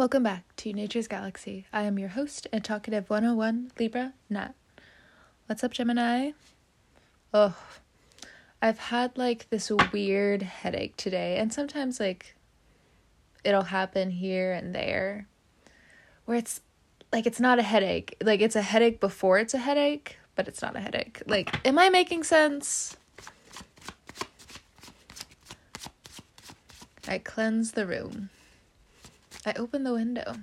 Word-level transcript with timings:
Welcome 0.00 0.22
back 0.22 0.56
to 0.56 0.72
Nature's 0.72 1.08
Galaxy. 1.08 1.66
I 1.74 1.82
am 1.82 1.98
your 1.98 2.08
host 2.08 2.46
and 2.54 2.64
talkative 2.64 3.10
101 3.10 3.72
Libra 3.78 4.14
Nat. 4.30 4.54
What's 5.44 5.62
up, 5.62 5.72
Gemini? 5.72 6.30
Oh, 7.34 7.54
I've 8.62 8.78
had 8.78 9.18
like 9.18 9.50
this 9.50 9.70
weird 9.92 10.40
headache 10.40 10.96
today, 10.96 11.36
and 11.36 11.52
sometimes 11.52 12.00
like 12.00 12.34
it'll 13.44 13.64
happen 13.64 14.08
here 14.08 14.54
and 14.54 14.74
there 14.74 15.28
where 16.24 16.38
it's 16.38 16.62
like 17.12 17.26
it's 17.26 17.38
not 17.38 17.58
a 17.58 17.62
headache. 17.62 18.16
Like 18.22 18.40
it's 18.40 18.56
a 18.56 18.62
headache 18.62 19.00
before 19.00 19.38
it's 19.38 19.52
a 19.52 19.58
headache, 19.58 20.16
but 20.34 20.48
it's 20.48 20.62
not 20.62 20.76
a 20.76 20.80
headache. 20.80 21.22
Like, 21.26 21.54
am 21.68 21.78
I 21.78 21.90
making 21.90 22.24
sense? 22.24 22.96
I 27.06 27.18
cleanse 27.18 27.72
the 27.72 27.86
room. 27.86 28.30
I 29.46 29.54
opened 29.54 29.86
the 29.86 29.94
window. 29.94 30.34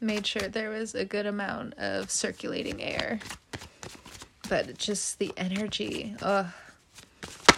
Made 0.00 0.26
sure 0.26 0.48
there 0.48 0.70
was 0.70 0.94
a 0.94 1.04
good 1.04 1.26
amount 1.26 1.74
of 1.74 2.10
circulating 2.10 2.82
air. 2.82 3.20
But 4.48 4.78
just 4.78 5.18
the 5.18 5.32
energy. 5.36 6.14
Ugh. 6.22 6.46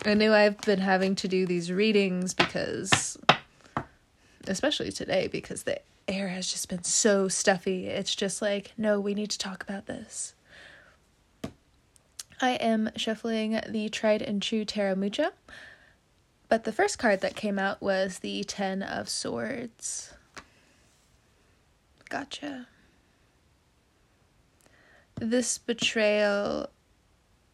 I 0.05 0.15
knew 0.15 0.33
I've 0.33 0.61
been 0.63 0.79
having 0.79 1.17
to 1.17 1.29
do 1.29 1.45
these 1.45 1.71
readings 1.71 2.33
because, 2.33 3.19
especially 4.47 4.93
today, 4.93 5.27
because 5.27 5.65
the 5.65 5.81
air 6.07 6.29
has 6.29 6.51
just 6.51 6.69
been 6.69 6.85
so 6.85 7.29
stuffy. 7.29 7.89
It's 7.89 8.15
just 8.15 8.41
like, 8.41 8.73
no, 8.79 9.01
we 9.01 9.13
need 9.13 9.31
to 9.31 9.39
talk 9.39 9.63
about 9.63 9.87
this. 9.87 10.35
I 12.41 12.51
am 12.53 12.91
shuffling 12.97 13.61
the 13.69 13.89
Tried 13.89 14.23
and 14.23 14.41
True 14.41 14.65
Tarot 14.65 14.95
Mucha. 14.95 15.33
But 16.49 16.65
the 16.65 16.73
first 16.73 16.99
card 16.99 17.21
that 17.21 17.37
came 17.37 17.59
out 17.59 17.83
was 17.83 18.21
the 18.21 18.43
Ten 18.45 18.83
of 18.83 19.09
Swords. 19.09 20.15
Gotcha. 22.09 22.67
This 25.17 25.59
betrayal 25.59 26.71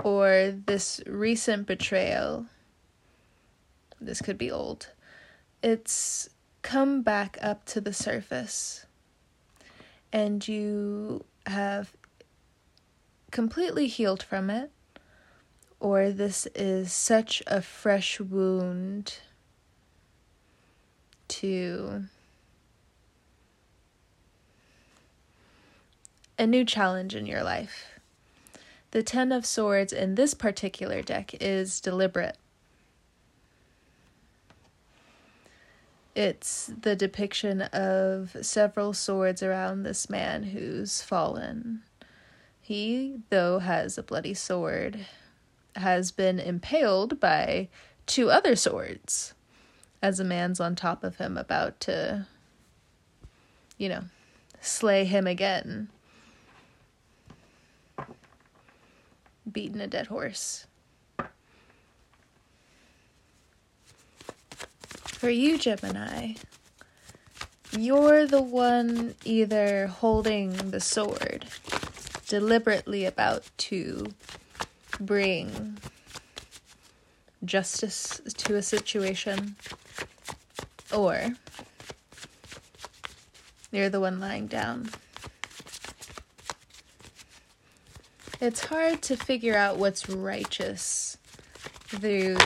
or 0.03 0.55
this 0.67 1.01
recent 1.07 1.67
betrayal, 1.67 2.47
this 4.01 4.21
could 4.21 4.39
be 4.39 4.51
old, 4.51 4.91
it's 5.63 6.29
come 6.63 7.03
back 7.03 7.37
up 7.41 7.65
to 7.65 7.81
the 7.81 7.93
surface 7.93 8.87
and 10.13 10.47
you 10.47 11.25
have 11.47 11.93
completely 13.31 13.87
healed 13.87 14.23
from 14.23 14.49
it 14.49 14.71
or 15.85 16.11
this 16.11 16.49
is 16.55 16.91
such 16.91 17.43
a 17.47 17.61
fresh 17.61 18.19
wound 18.19 19.19
to 21.29 22.05
a 26.39 26.47
new 26.47 26.65
challenge 26.65 27.15
in 27.15 27.27
your 27.27 27.43
life. 27.43 28.01
The 28.93 29.03
Ten 29.03 29.31
of 29.31 29.45
Swords 29.45 29.93
in 29.93 30.15
this 30.15 30.33
particular 30.33 31.03
deck 31.03 31.35
is 31.39 31.83
deliberate. 31.83 32.39
It's 36.17 36.73
the 36.81 36.97
depiction 36.97 37.61
of 37.61 38.35
several 38.41 38.95
swords 38.95 39.43
around 39.43 39.83
this 39.83 40.09
man 40.09 40.45
who's 40.45 41.03
fallen. 41.03 41.83
He, 42.63 43.17
though, 43.29 43.59
has 43.59 43.99
a 43.99 44.03
bloody 44.03 44.33
sword 44.33 45.05
has 45.77 46.13
been 46.13 46.39
impaled 46.39 47.21
by 47.21 47.69
two 48.07 48.31
other 48.31 48.57
swords 48.57 49.35
as 50.03 50.21
a 50.21 50.25
man's 50.25 50.61
on 50.61 50.75
top 50.75 51.03
of 51.03 51.17
him 51.17 51.37
about 51.37 51.81
to, 51.81 52.27
you 53.79 53.89
know, 53.89 54.05
slay 54.61 55.05
him 55.05 55.27
again. 55.27 55.89
Beating 59.51 59.81
a 59.81 59.87
dead 59.87 60.09
horse. 60.09 60.67
For 65.05 65.31
you, 65.31 65.57
Gemini, 65.57 66.35
you're 67.79 68.27
the 68.27 68.43
one 68.43 69.15
either 69.25 69.87
holding 69.87 70.53
the 70.71 70.81
sword, 70.81 71.47
deliberately 72.29 73.07
about 73.07 73.51
to 73.57 74.13
bring 75.01 75.79
justice 77.45 78.21
to 78.39 78.57
a 78.57 78.63
situation, 78.63 79.57
or 80.93 81.35
you're 83.71 83.89
the 83.89 84.01
one 84.01 84.21
lying 84.21 84.47
down. 84.47 84.91
It's 88.41 88.65
hard 88.65 89.01
to 89.03 89.17
figure 89.17 89.57
out 89.57 89.79
what's 89.79 90.09
righteous 90.09 91.17
through 91.87 92.37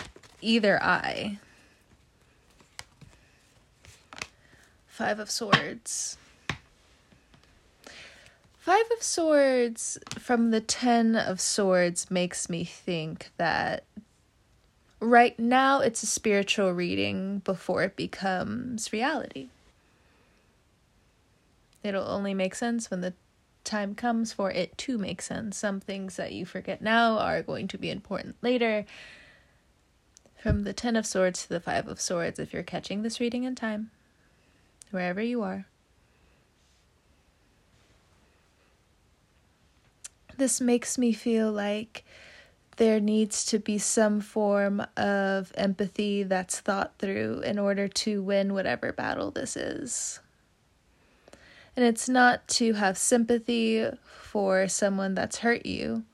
either 0.40 0.82
eye. 0.82 1.38
Five 4.86 5.18
of 5.18 5.30
Swords. 5.30 6.18
Five 8.68 8.90
of 8.94 9.02
Swords 9.02 9.98
from 10.18 10.50
the 10.50 10.60
Ten 10.60 11.16
of 11.16 11.40
Swords 11.40 12.10
makes 12.10 12.50
me 12.50 12.64
think 12.64 13.30
that 13.38 13.84
right 15.00 15.38
now 15.38 15.80
it's 15.80 16.02
a 16.02 16.06
spiritual 16.06 16.74
reading 16.74 17.38
before 17.46 17.82
it 17.82 17.96
becomes 17.96 18.92
reality. 18.92 19.48
It'll 21.82 22.06
only 22.06 22.34
make 22.34 22.54
sense 22.54 22.90
when 22.90 23.00
the 23.00 23.14
time 23.64 23.94
comes 23.94 24.34
for 24.34 24.50
it 24.50 24.76
to 24.76 24.98
make 24.98 25.22
sense. 25.22 25.56
Some 25.56 25.80
things 25.80 26.16
that 26.16 26.32
you 26.32 26.44
forget 26.44 26.82
now 26.82 27.16
are 27.16 27.42
going 27.42 27.68
to 27.68 27.78
be 27.78 27.90
important 27.90 28.36
later. 28.42 28.84
From 30.42 30.64
the 30.64 30.74
Ten 30.74 30.94
of 30.94 31.06
Swords 31.06 31.44
to 31.44 31.48
the 31.48 31.60
Five 31.60 31.88
of 31.88 32.02
Swords, 32.02 32.38
if 32.38 32.52
you're 32.52 32.62
catching 32.62 33.00
this 33.00 33.18
reading 33.18 33.44
in 33.44 33.54
time, 33.54 33.92
wherever 34.90 35.22
you 35.22 35.40
are. 35.40 35.64
This 40.38 40.60
makes 40.60 40.96
me 40.96 41.12
feel 41.12 41.52
like 41.52 42.04
there 42.78 43.00
needs 43.00 43.44
to 43.46 43.58
be 43.58 43.76
some 43.76 44.20
form 44.20 44.84
of 44.96 45.52
empathy 45.56 46.22
that's 46.22 46.60
thought 46.60 46.94
through 46.98 47.40
in 47.40 47.58
order 47.58 47.88
to 47.88 48.22
win 48.22 48.54
whatever 48.54 48.92
battle 48.92 49.32
this 49.32 49.56
is. 49.56 50.20
And 51.76 51.84
it's 51.84 52.08
not 52.08 52.46
to 52.48 52.74
have 52.74 52.96
sympathy 52.96 53.84
for 54.04 54.68
someone 54.68 55.14
that's 55.14 55.38
hurt 55.38 55.66
you, 55.66 56.04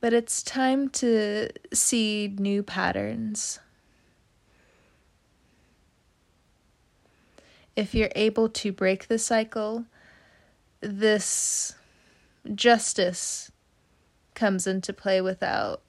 but 0.00 0.12
it's 0.12 0.42
time 0.42 0.88
to 0.90 1.48
see 1.72 2.34
new 2.38 2.62
patterns. 2.62 3.60
If 7.76 7.94
you're 7.94 8.12
able 8.16 8.48
to 8.48 8.72
break 8.72 9.06
the 9.06 9.18
cycle, 9.18 9.84
this 10.80 11.74
justice 12.54 13.50
comes 14.34 14.66
into 14.66 14.92
play 14.92 15.20
without 15.20 15.82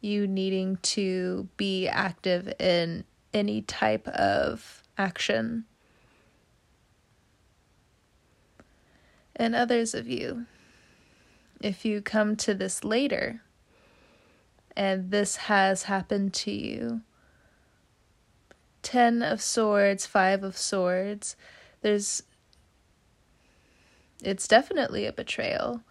you 0.00 0.26
needing 0.26 0.76
to 0.82 1.48
be 1.56 1.88
active 1.88 2.52
in 2.58 3.04
any 3.32 3.62
type 3.62 4.06
of 4.08 4.82
action. 4.98 5.64
And 9.36 9.54
others 9.54 9.94
of 9.94 10.08
you, 10.08 10.46
if 11.60 11.84
you 11.84 12.02
come 12.02 12.36
to 12.36 12.54
this 12.54 12.84
later 12.84 13.40
and 14.76 15.10
this 15.10 15.36
has 15.36 15.84
happened 15.84 16.34
to 16.34 16.50
you, 16.50 17.00
Ten 18.82 19.22
of 19.22 19.40
Swords, 19.40 20.04
Five 20.04 20.44
of 20.44 20.58
Swords, 20.58 21.36
there's 21.80 22.22
it's 24.26 24.48
definitely 24.48 25.06
a 25.06 25.12
betrayal, 25.12 25.82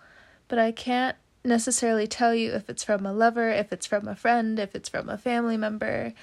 but 0.48 0.60
I 0.60 0.72
can't 0.72 1.16
necessarily 1.44 2.08
tell 2.08 2.34
you 2.34 2.54
if 2.54 2.70
it's 2.70 2.84
from 2.84 3.06
a 3.06 3.14
lover, 3.14 3.50
if 3.50 3.72
it's 3.72 3.86
from 3.86 4.08
a 4.08 4.16
friend, 4.16 4.60
if 4.60 4.76
it's 4.76 4.90
from 4.90 5.10
a 5.10 5.18
family 5.18 5.58
member, 5.58 6.14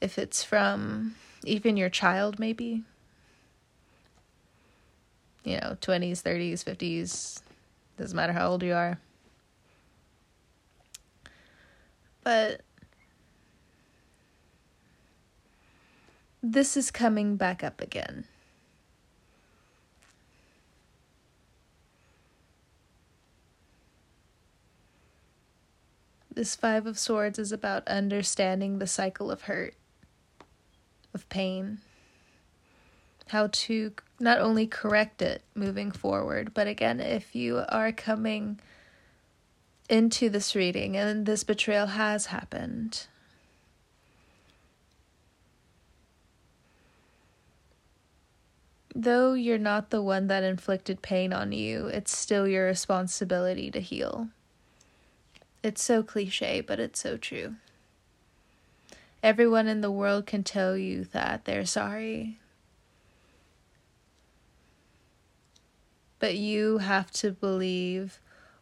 if 0.00 0.18
it's 0.18 0.42
from 0.42 1.14
even 1.44 1.76
your 1.76 1.88
child, 1.88 2.38
maybe. 2.38 2.82
You 5.44 5.56
know, 5.56 5.76
20s, 5.80 6.22
30s, 6.22 6.64
50s, 6.64 7.40
doesn't 7.96 8.16
matter 8.16 8.32
how 8.32 8.50
old 8.50 8.62
you 8.62 8.74
are. 8.74 8.98
But 12.22 12.60
this 16.42 16.76
is 16.76 16.90
coming 16.90 17.36
back 17.36 17.64
up 17.64 17.80
again. 17.80 18.24
This 26.38 26.54
Five 26.54 26.86
of 26.86 27.00
Swords 27.00 27.36
is 27.40 27.50
about 27.50 27.88
understanding 27.88 28.78
the 28.78 28.86
cycle 28.86 29.28
of 29.28 29.42
hurt 29.42 29.74
of 31.12 31.28
pain. 31.28 31.78
How 33.30 33.48
to 33.50 33.92
not 34.20 34.38
only 34.38 34.64
correct 34.68 35.20
it 35.20 35.42
moving 35.56 35.90
forward, 35.90 36.54
but 36.54 36.68
again, 36.68 37.00
if 37.00 37.34
you 37.34 37.64
are 37.68 37.90
coming 37.90 38.60
into 39.90 40.30
this 40.30 40.54
reading 40.54 40.96
and 40.96 41.26
this 41.26 41.42
betrayal 41.42 41.88
has 41.88 42.26
happened, 42.26 43.08
though 48.94 49.32
you're 49.32 49.58
not 49.58 49.90
the 49.90 50.00
one 50.00 50.28
that 50.28 50.44
inflicted 50.44 51.02
pain 51.02 51.32
on 51.32 51.50
you, 51.50 51.88
it's 51.88 52.16
still 52.16 52.46
your 52.46 52.66
responsibility 52.66 53.72
to 53.72 53.80
heal. 53.80 54.28
It's 55.68 55.82
so 55.82 56.02
cliche, 56.02 56.62
but 56.62 56.80
it's 56.80 56.98
so 56.98 57.18
true. 57.18 57.56
Everyone 59.22 59.68
in 59.68 59.82
the 59.82 59.90
world 59.90 60.24
can 60.24 60.42
tell 60.42 60.78
you 60.78 61.04
that 61.12 61.44
they're 61.44 61.66
sorry. 61.66 62.38
But 66.20 66.36
you 66.36 66.78
have 66.78 67.10
to 67.20 67.32
believe 67.32 68.18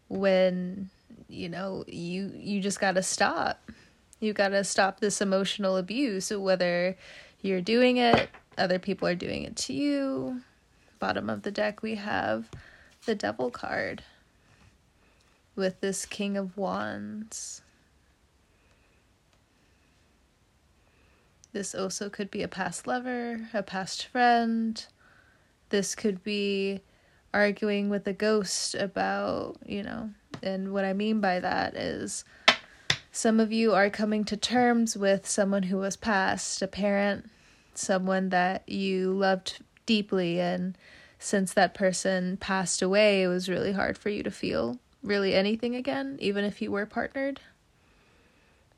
when, 0.08 0.90
you 1.28 1.48
know, 1.48 1.84
you 1.86 2.32
you 2.34 2.60
just 2.60 2.80
got 2.80 2.96
to 2.96 3.04
stop. 3.04 3.70
You 4.18 4.32
got 4.32 4.48
to 4.48 4.64
stop 4.64 4.98
this 4.98 5.20
emotional 5.20 5.76
abuse 5.76 6.32
whether 6.32 6.96
you're 7.40 7.60
doing 7.60 7.98
it, 7.98 8.30
other 8.58 8.80
people 8.80 9.06
are 9.06 9.14
doing 9.14 9.44
it 9.44 9.54
to 9.58 9.72
you. 9.72 10.40
Bottom 10.98 11.30
of 11.30 11.42
the 11.42 11.52
deck 11.52 11.82
we 11.82 11.94
have 11.94 12.50
the 13.04 13.14
devil 13.14 13.48
card 13.48 14.02
with 15.56 15.80
this 15.80 16.06
King 16.06 16.36
of 16.36 16.56
Wands. 16.56 17.62
This 21.52 21.74
also 21.74 22.10
could 22.10 22.30
be 22.30 22.42
a 22.42 22.48
past 22.48 22.86
lover, 22.86 23.48
a 23.54 23.62
past 23.62 24.06
friend. 24.06 24.84
This 25.70 25.94
could 25.94 26.22
be 26.22 26.82
arguing 27.32 27.88
with 27.88 28.06
a 28.06 28.12
ghost 28.12 28.74
about, 28.74 29.56
you 29.64 29.82
know, 29.82 30.10
and 30.42 30.72
what 30.72 30.84
I 30.84 30.92
mean 30.92 31.20
by 31.20 31.40
that 31.40 31.74
is 31.74 32.24
some 33.10 33.40
of 33.40 33.50
you 33.50 33.72
are 33.72 33.88
coming 33.88 34.24
to 34.26 34.36
terms 34.36 34.96
with 34.96 35.26
someone 35.26 35.64
who 35.64 35.78
was 35.78 35.96
past, 35.96 36.60
a 36.60 36.66
parent, 36.66 37.30
someone 37.74 38.28
that 38.28 38.68
you 38.68 39.12
loved 39.14 39.64
deeply, 39.86 40.38
and 40.38 40.76
since 41.18 41.54
that 41.54 41.72
person 41.72 42.36
passed 42.36 42.82
away, 42.82 43.22
it 43.22 43.28
was 43.28 43.48
really 43.48 43.72
hard 43.72 43.96
for 43.96 44.10
you 44.10 44.22
to 44.22 44.30
feel 44.30 44.78
really 45.06 45.34
anything 45.34 45.74
again, 45.74 46.16
even 46.20 46.44
if 46.44 46.60
you 46.60 46.70
were 46.70 46.84
partnered. 46.86 47.40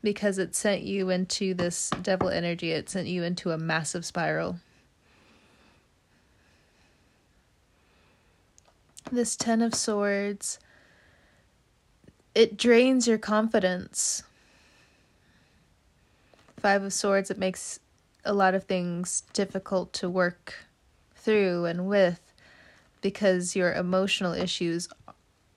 Because 0.02 0.38
it 0.38 0.54
sent 0.54 0.82
you 0.82 1.10
into 1.10 1.54
this 1.54 1.90
devil 2.02 2.28
energy, 2.28 2.70
it 2.70 2.88
sent 2.88 3.08
you 3.08 3.24
into 3.24 3.50
a 3.50 3.58
massive 3.58 4.04
spiral. 4.04 4.60
This 9.10 9.36
Ten 9.36 9.62
of 9.62 9.74
Swords, 9.74 10.58
it 12.34 12.56
drains 12.56 13.08
your 13.08 13.18
confidence. 13.18 14.22
Five 16.58 16.82
of 16.82 16.92
Swords, 16.92 17.30
it 17.30 17.38
makes 17.38 17.80
a 18.24 18.32
lot 18.32 18.54
of 18.54 18.64
things 18.64 19.22
difficult 19.32 19.92
to 19.94 20.10
work 20.10 20.54
through 21.14 21.64
and 21.64 21.88
with 21.88 22.20
because 23.00 23.56
your 23.56 23.72
emotional 23.72 24.32
issues 24.32 24.88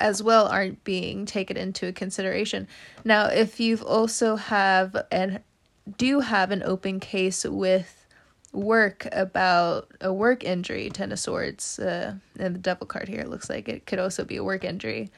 as 0.01 0.21
well 0.21 0.48
aren't 0.48 0.83
being 0.83 1.25
taken 1.25 1.56
into 1.56 1.94
consideration. 1.94 2.68
Now, 3.06 3.27
if 3.27 3.59
you've 3.59 3.83
also 3.83 4.36
have 4.36 4.95
and 5.12 5.42
do 5.98 6.19
have 6.19 6.51
an 6.51 6.63
open 6.63 7.00
case 7.00 7.45
with 7.45 8.06
work 8.51 9.07
about 9.12 9.89
a 10.01 10.12
work 10.12 10.44
injury, 10.44 10.89
Ten 10.89 11.12
of 11.12 11.19
Swords, 11.19 11.80
uh, 11.80 12.15
and 12.38 12.56
the 12.56 12.59
Devil 12.59 12.88
card 12.88 13.07
here 13.07 13.24
looks 13.24 13.50
like 13.50 13.69
it 13.69 13.86
could 13.86 14.00
also 14.00 14.25
be 14.25 14.38
a 14.38 14.44
work 14.44 14.63
injury. 14.63 15.09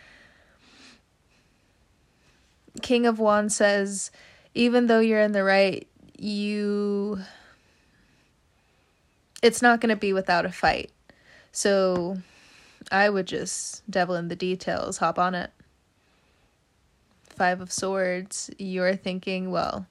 King 2.82 3.06
of 3.06 3.20
Wands 3.20 3.56
says, 3.56 4.12
even 4.54 4.88
though 4.88 5.00
you're 5.00 5.22
in 5.22 5.32
the 5.32 5.44
right, 5.44 5.88
you. 6.18 7.20
It's 9.42 9.62
not 9.62 9.82
going 9.82 9.90
to 9.90 9.96
be 9.96 10.14
without 10.14 10.46
a 10.46 10.52
fight. 10.52 10.90
So 11.52 12.18
I 12.92 13.10
would 13.10 13.28
just 13.28 13.90
devil 13.90 14.16
in 14.16 14.28
the 14.28 14.36
details, 14.36 14.98
hop 14.98 15.18
on 15.18 15.36
it. 15.36 15.52
Five 17.30 17.62
of 17.62 17.72
Swords, 17.72 18.52
you're 18.58 18.96
thinking, 18.96 19.52
well, 19.52 19.88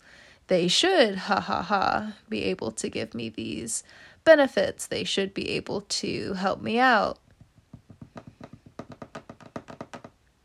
they 0.47 0.69
should, 0.69 1.17
ha 1.17 1.41
ha 1.41 1.63
ha, 1.63 2.15
be 2.29 2.45
able 2.45 2.71
to 2.73 2.89
give 2.89 3.15
me 3.15 3.29
these 3.29 3.83
benefits. 4.25 4.87
They 4.87 5.05
should 5.05 5.35
be 5.35 5.51
able 5.51 5.81
to 5.83 6.35
help 6.35 6.61
me 6.61 6.79
out. 6.79 7.19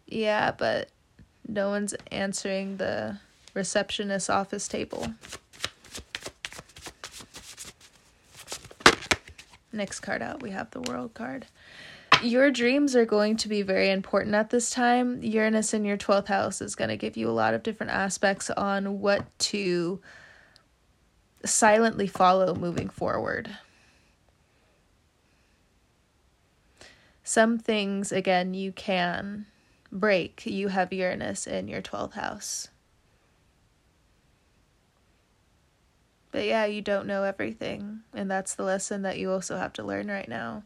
Yeah, 0.07 0.51
but 0.51 0.89
no 1.47 1.69
one's 1.69 1.93
answering 2.11 2.77
the 2.77 3.19
receptionist 3.53 4.29
office 4.29 4.67
table. 4.67 5.13
Next 9.71 10.00
card 10.00 10.21
out, 10.21 10.41
we 10.41 10.51
have 10.51 10.71
the 10.71 10.81
World 10.81 11.13
card 11.13 11.45
your 12.23 12.51
dreams 12.51 12.95
are 12.95 13.05
going 13.05 13.37
to 13.37 13.47
be 13.47 13.61
very 13.61 13.89
important 13.89 14.35
at 14.35 14.49
this 14.49 14.69
time. 14.69 15.21
Uranus 15.23 15.73
in 15.73 15.85
your 15.85 15.97
12th 15.97 16.27
house 16.27 16.61
is 16.61 16.75
going 16.75 16.89
to 16.89 16.97
give 16.97 17.17
you 17.17 17.29
a 17.29 17.31
lot 17.31 17.53
of 17.53 17.63
different 17.63 17.91
aspects 17.91 18.49
on 18.49 18.99
what 18.99 19.25
to 19.39 20.01
silently 21.45 22.07
follow 22.07 22.55
moving 22.55 22.89
forward. 22.89 23.57
Some 27.23 27.57
things, 27.59 28.11
again, 28.11 28.53
you 28.53 28.71
can 28.71 29.45
break. 29.91 30.45
You 30.45 30.69
have 30.69 30.93
Uranus 30.93 31.45
in 31.45 31.67
your 31.67 31.81
12th 31.81 32.13
house. 32.13 32.69
But 36.31 36.45
yeah, 36.45 36.65
you 36.65 36.81
don't 36.81 37.07
know 37.07 37.23
everything. 37.23 38.01
And 38.13 38.29
that's 38.29 38.55
the 38.55 38.63
lesson 38.63 39.01
that 39.01 39.17
you 39.17 39.31
also 39.31 39.57
have 39.57 39.73
to 39.73 39.83
learn 39.83 40.07
right 40.07 40.29
now. 40.29 40.63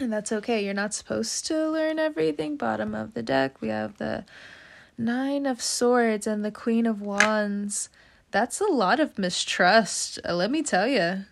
And 0.00 0.10
that's 0.10 0.32
okay. 0.32 0.64
You're 0.64 0.72
not 0.72 0.94
supposed 0.94 1.46
to 1.48 1.68
learn 1.68 1.98
everything. 1.98 2.56
Bottom 2.56 2.94
of 2.94 3.12
the 3.12 3.22
deck, 3.22 3.60
we 3.60 3.68
have 3.68 3.98
the 3.98 4.24
Nine 4.96 5.44
of 5.44 5.60
Swords 5.60 6.26
and 6.26 6.42
the 6.42 6.50
Queen 6.50 6.86
of 6.86 7.02
Wands. 7.02 7.90
That's 8.30 8.62
a 8.62 8.66
lot 8.66 8.98
of 8.98 9.18
mistrust. 9.18 10.18
Uh, 10.26 10.34
let 10.34 10.50
me 10.50 10.62
tell 10.62 10.88
you. 10.88 11.24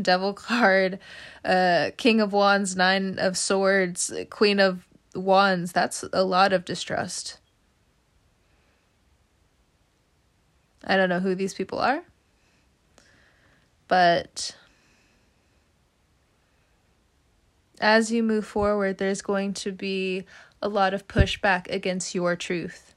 Devil 0.00 0.34
card, 0.34 0.98
uh, 1.44 1.90
King 1.96 2.20
of 2.20 2.32
Wands, 2.32 2.76
Nine 2.76 3.18
of 3.18 3.38
Swords, 3.38 4.12
Queen 4.28 4.60
of 4.60 4.86
Wands. 5.14 5.72
That's 5.72 6.04
a 6.12 6.24
lot 6.24 6.52
of 6.52 6.66
distrust. 6.66 7.38
I 10.84 10.96
don't 10.96 11.08
know 11.08 11.20
who 11.20 11.34
these 11.34 11.54
people 11.54 11.78
are, 11.78 12.02
but 13.88 14.56
as 17.82 18.12
you 18.12 18.22
move 18.22 18.46
forward, 18.46 18.96
there's 18.96 19.20
going 19.20 19.52
to 19.54 19.72
be 19.72 20.24
a 20.62 20.68
lot 20.68 20.94
of 20.94 21.08
pushback 21.08 21.68
against 21.68 22.14
your 22.14 22.36
truth. 22.36 22.94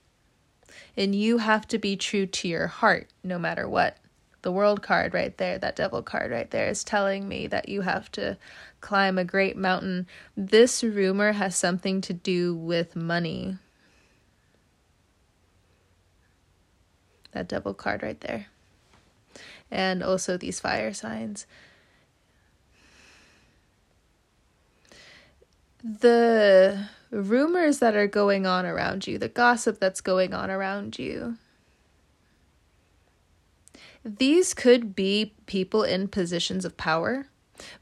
And 0.96 1.15
you 1.15 1.39
have 1.39 1.68
to 1.70 1.80
be 1.80 1.98
true 1.98 2.27
to 2.27 2.48
your 2.48 2.68
heart 2.68 3.10
no 3.24 3.39
matter 3.39 3.68
what. 3.68 3.98
The 4.44 4.51
world 4.51 4.84
card 4.84 5.15
right 5.15 5.36
there, 5.38 5.58
that 5.58 5.75
devil 5.75 6.04
card 6.04 6.30
right 6.30 6.50
there, 6.51 6.68
is 6.68 6.84
telling 6.84 7.27
me 7.27 7.48
that 7.48 7.68
you 7.68 7.82
have 7.82 8.12
to 8.12 8.38
climb 8.80 9.18
a 9.18 9.24
great 9.24 9.58
mountain. 9.58 10.06
This 10.38 10.84
rumor 10.84 11.32
has 11.32 11.56
something 11.56 12.00
to 12.01 12.13
do 12.13 12.56
with 12.56 12.96
money. 12.96 13.58
That 17.32 17.48
devil 17.48 17.74
card 17.74 18.04
right 18.04 18.22
there. 18.22 18.46
And 19.72 20.04
also 20.04 20.38
these 20.38 20.60
fire 20.60 20.94
signs. 20.94 21.48
The 25.86 26.88
rumors 27.12 27.77
that 27.77 27.96
are 27.96 28.08
going 28.08 28.48
on 28.48 28.65
around 28.65 29.06
you, 29.06 29.20
the 29.20 29.30
gossip 29.30 29.80
that's 29.80 30.01
going 30.01 30.34
on 30.34 30.50
around 30.50 30.98
you, 30.98 31.38
these 34.04 34.56
could 34.56 34.96
be 34.96 35.34
people 35.46 35.84
in 35.84 36.08
positions 36.08 36.65
of 36.65 36.75
power. 36.75 37.27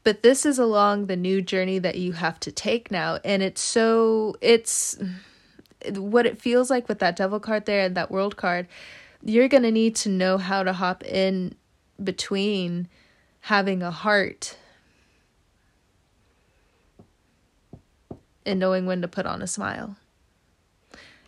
But 0.04 0.22
this 0.22 0.44
is 0.44 0.58
along 0.58 1.06
the 1.06 1.16
new 1.16 1.40
journey 1.40 1.78
that 1.78 1.96
you 1.96 2.12
have 2.12 2.38
to 2.40 2.52
take 2.52 2.90
now. 2.90 3.18
And 3.24 3.42
it's 3.42 3.60
so, 3.60 4.36
it's 4.40 4.96
what 5.90 6.26
it 6.26 6.40
feels 6.40 6.70
like 6.70 6.88
with 6.88 6.98
that 6.98 7.16
devil 7.16 7.40
card 7.40 7.64
there 7.64 7.80
and 7.80 7.96
that 7.96 8.10
world 8.10 8.36
card. 8.36 8.68
You're 9.22 9.48
going 9.48 9.62
to 9.62 9.72
need 9.72 9.96
to 9.96 10.10
know 10.10 10.36
how 10.36 10.62
to 10.62 10.74
hop 10.74 11.02
in 11.04 11.54
between 12.02 12.88
having 13.40 13.82
a 13.82 13.90
heart 13.90 14.58
and 18.46 18.60
knowing 18.60 18.86
when 18.86 19.02
to 19.02 19.08
put 19.08 19.26
on 19.26 19.42
a 19.42 19.46
smile. 19.46 19.96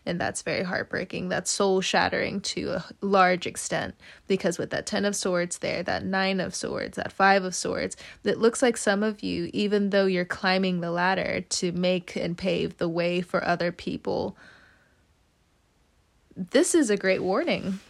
And 0.09 0.21
that's 0.21 0.43
very 0.43 0.63
heartbreaking. 0.63 1.29
That's 1.29 1.51
soul 1.51 1.81
shattering 1.81 2.41
to 2.43 2.75
a 2.75 2.85
large 3.01 3.45
extent 3.45 3.97
because 4.29 4.57
with 4.57 4.71
that 4.71 4.87
10 4.87 5.05
of 5.05 5.17
swords 5.17 5.59
there, 5.59 5.83
that 5.83 6.05
9 6.05 6.39
of 6.39 6.55
swords, 6.55 6.97
that 6.97 7.11
5 7.11 7.43
of 7.43 7.55
swords, 7.57 7.97
it 8.23 8.39
looks 8.39 8.63
like 8.63 8.77
some 8.77 9.03
of 9.03 9.25
you, 9.25 9.51
even 9.53 9.91
though 9.91 10.07
you're 10.07 10.25
climbing 10.25 10.81
the 10.81 10.93
ladder 10.93 11.41
to 11.41 11.73
make 11.73 12.15
and 12.15 12.39
pave 12.39 12.79
the 12.79 12.89
way 12.89 13.21
for 13.21 13.45
other 13.45 13.73
people, 13.73 14.37
this 16.37 16.73
is 16.73 16.89
a 16.89 16.97
great 16.97 17.23
warning. 17.23 17.81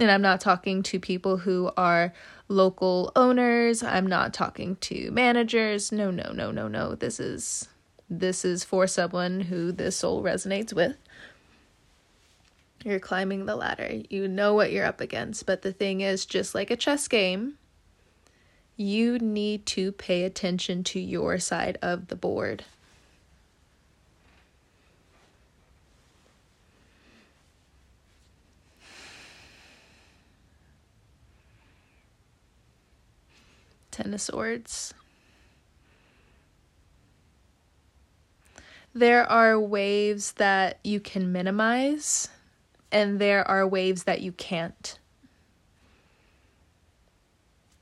And 0.00 0.10
I'm 0.10 0.22
not 0.22 0.40
talking 0.40 0.82
to 0.84 1.00
people 1.00 1.38
who 1.38 1.70
are 1.76 2.12
local 2.48 3.12
owners. 3.16 3.82
I'm 3.82 4.06
not 4.06 4.32
talking 4.32 4.76
to 4.76 5.10
managers. 5.10 5.90
No, 5.90 6.10
no, 6.10 6.32
no, 6.32 6.50
no, 6.50 6.68
no. 6.68 6.94
This 6.94 7.18
is 7.18 7.68
this 8.10 8.44
is 8.44 8.64
for 8.64 8.86
someone 8.86 9.40
who 9.40 9.72
this 9.72 9.96
soul 9.96 10.22
resonates 10.22 10.72
with. 10.72 10.96
You're 12.84 13.00
climbing 13.00 13.46
the 13.46 13.56
ladder. 13.56 14.00
You 14.08 14.28
know 14.28 14.54
what 14.54 14.72
you're 14.72 14.86
up 14.86 15.00
against, 15.00 15.46
but 15.46 15.62
the 15.62 15.72
thing 15.72 16.00
is 16.00 16.24
just 16.24 16.54
like 16.54 16.70
a 16.70 16.76
chess 16.76 17.08
game, 17.08 17.58
you 18.76 19.18
need 19.18 19.66
to 19.66 19.90
pay 19.92 20.22
attention 20.22 20.84
to 20.84 21.00
your 21.00 21.38
side 21.38 21.76
of 21.82 22.06
the 22.06 22.16
board. 22.16 22.64
Ten 33.98 34.14
of 34.14 34.20
Swords. 34.20 34.94
There 38.94 39.28
are 39.28 39.58
waves 39.58 40.34
that 40.34 40.78
you 40.84 41.00
can 41.00 41.32
minimize, 41.32 42.28
and 42.92 43.18
there 43.18 43.46
are 43.48 43.66
waves 43.66 44.04
that 44.04 44.20
you 44.20 44.30
can't. 44.30 45.00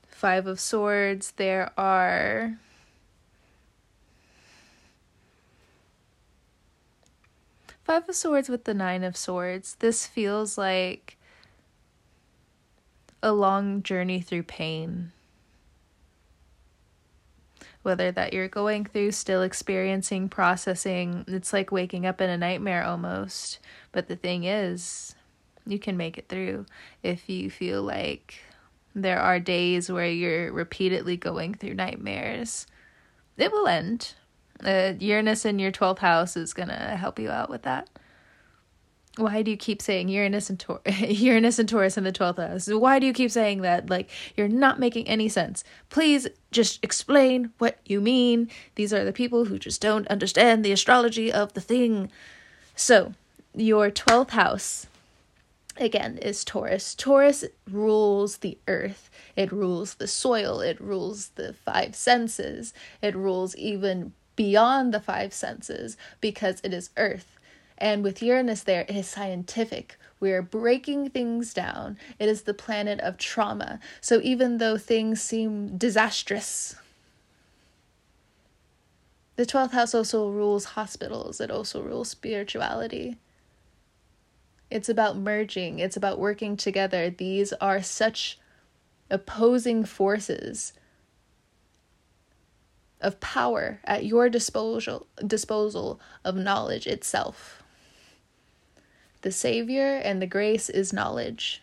Five 0.07 0.47
of 0.47 0.59
Swords, 0.59 1.33
there 1.33 1.71
are. 1.77 2.57
Five 7.83 8.09
of 8.09 8.15
Swords 8.15 8.49
with 8.49 8.63
the 8.63 8.73
Nine 8.73 9.03
of 9.03 9.15
Swords. 9.15 9.75
This 9.75 10.07
feels 10.07 10.57
like 10.57 11.15
a 13.21 13.31
long 13.31 13.83
journey 13.83 14.19
through 14.19 14.43
pain 14.43 15.11
whether 17.87 18.11
that 18.11 18.33
you're 18.33 18.49
going 18.49 18.83
through, 18.83 19.13
still 19.13 19.41
experiencing, 19.41 20.27
processing. 20.27 21.23
It's 21.25 21.53
like 21.53 21.71
waking 21.71 22.05
up 22.05 22.19
in 22.19 22.29
a 22.29 22.37
nightmare 22.37 22.83
almost. 22.83 23.59
But 23.93 24.09
the 24.09 24.17
thing 24.17 24.43
is, 24.43 25.15
you 25.65 25.79
can 25.79 25.95
make 25.95 26.17
it 26.17 26.27
through 26.27 26.65
if 27.01 27.29
you 27.29 27.49
feel 27.49 27.81
like 27.81 28.41
there 28.93 29.21
are 29.21 29.39
days 29.39 29.89
where 29.89 30.09
you're 30.09 30.51
repeatedly 30.51 31.15
going 31.15 31.53
through 31.53 31.75
nightmares. 31.75 32.67
It 33.37 33.53
will 33.53 33.69
end. 33.69 34.15
Uh, 34.61 34.91
Uranus 34.99 35.45
in 35.45 35.57
your 35.57 35.71
12th 35.71 35.99
house 35.99 36.35
is 36.35 36.53
going 36.53 36.67
to 36.67 36.75
help 36.75 37.17
you 37.17 37.29
out 37.31 37.49
with 37.49 37.61
that 37.61 37.87
why 39.17 39.41
do 39.41 39.51
you 39.51 39.57
keep 39.57 39.81
saying 39.81 40.09
Uranus 40.09 40.49
and 40.49 40.59
Tor- 40.59 40.81
Uranus 41.07 41.59
and 41.59 41.67
Taurus 41.67 41.97
in 41.97 42.03
the 42.03 42.11
12th 42.11 42.37
house? 42.37 42.67
Why 42.67 42.99
do 42.99 43.05
you 43.05 43.13
keep 43.13 43.31
saying 43.31 43.61
that? 43.61 43.89
Like 43.89 44.09
you're 44.35 44.47
not 44.47 44.79
making 44.79 45.07
any 45.07 45.29
sense. 45.29 45.63
Please 45.89 46.27
just 46.51 46.83
explain 46.83 47.51
what 47.57 47.79
you 47.85 48.01
mean. 48.01 48.49
These 48.75 48.93
are 48.93 49.03
the 49.03 49.13
people 49.13 49.45
who 49.45 49.59
just 49.59 49.81
don't 49.81 50.07
understand 50.07 50.63
the 50.63 50.71
astrology 50.71 51.31
of 51.31 51.53
the 51.53 51.61
thing. 51.61 52.11
So, 52.75 53.13
your 53.55 53.89
12th 53.89 54.31
house 54.31 54.87
again 55.77 56.17
is 56.19 56.43
Taurus. 56.43 56.95
Taurus 56.95 57.43
rules 57.69 58.37
the 58.37 58.57
earth. 58.67 59.09
It 59.35 59.51
rules 59.51 59.95
the 59.95 60.07
soil. 60.07 60.61
It 60.61 60.79
rules 60.79 61.29
the 61.29 61.53
five 61.53 61.95
senses. 61.95 62.73
It 63.01 63.15
rules 63.15 63.55
even 63.55 64.13
beyond 64.35 64.93
the 64.93 64.99
five 64.99 65.33
senses 65.33 65.97
because 66.21 66.61
it 66.63 66.73
is 66.73 66.91
earth 66.97 67.36
and 67.77 68.03
with 68.03 68.21
Uranus 68.21 68.63
there, 68.63 68.81
it 68.81 68.95
is 68.95 69.07
scientific. 69.07 69.97
We 70.19 70.31
are 70.31 70.41
breaking 70.41 71.11
things 71.11 71.53
down. 71.53 71.97
It 72.19 72.27
is 72.27 72.43
the 72.43 72.53
planet 72.53 72.99
of 73.01 73.17
trauma. 73.17 73.79
So 74.01 74.19
even 74.23 74.57
though 74.57 74.77
things 74.77 75.21
seem 75.21 75.77
disastrous, 75.77 76.75
the 79.35 79.45
12th 79.45 79.71
house 79.71 79.93
also 79.93 80.29
rules 80.29 80.65
hospitals, 80.65 81.39
it 81.39 81.51
also 81.51 81.81
rules 81.81 82.09
spirituality. 82.09 83.17
It's 84.71 84.89
about 84.89 85.15
merging, 85.15 85.79
it's 85.79 85.95
about 85.95 86.19
working 86.19 86.57
together. 86.57 87.11
These 87.11 87.53
are 87.53 87.83
such 87.83 88.39
opposing 89.09 89.85
forces 89.85 90.73
of 92.99 93.19
power 93.19 93.79
at 93.83 94.05
your 94.05 94.27
disposal 94.27 95.05
disposal 95.25 95.99
of 96.25 96.35
knowledge 96.35 96.87
itself. 96.87 97.63
The 99.27 99.33
Savior 99.33 99.97
and 100.05 100.21
the 100.21 100.25
grace 100.25 100.69
is 100.69 100.93
knowledge. 100.93 101.61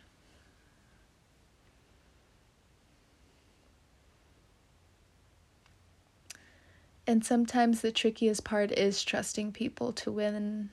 And 7.07 7.25
sometimes 7.25 7.81
the 7.81 7.91
trickiest 7.91 8.45
part 8.45 8.71
is 8.71 9.03
trusting 9.03 9.53
people 9.53 9.95
to 9.95 10.13
win 10.13 10.69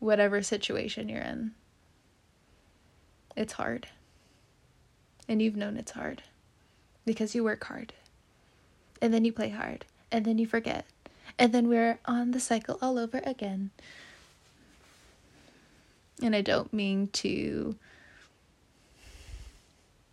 whatever 0.00 0.42
situation 0.42 1.08
you're 1.08 1.22
in. 1.22 1.52
It's 3.36 3.52
hard. 3.52 3.86
And 5.28 5.40
you've 5.40 5.54
known 5.54 5.76
it's 5.76 5.92
hard 5.92 6.24
because 7.04 7.36
you 7.36 7.44
work 7.44 7.62
hard. 7.62 7.92
And 9.00 9.14
then 9.14 9.24
you 9.24 9.32
play 9.32 9.50
hard. 9.50 9.84
And 10.10 10.24
then 10.24 10.38
you 10.38 10.46
forget. 10.48 10.86
And 11.38 11.54
then 11.54 11.68
we're 11.68 12.00
on 12.04 12.32
the 12.32 12.40
cycle 12.40 12.80
all 12.82 12.98
over 12.98 13.22
again. 13.24 13.70
And 16.22 16.34
I 16.34 16.40
don't 16.40 16.72
mean 16.72 17.08
to 17.08 17.76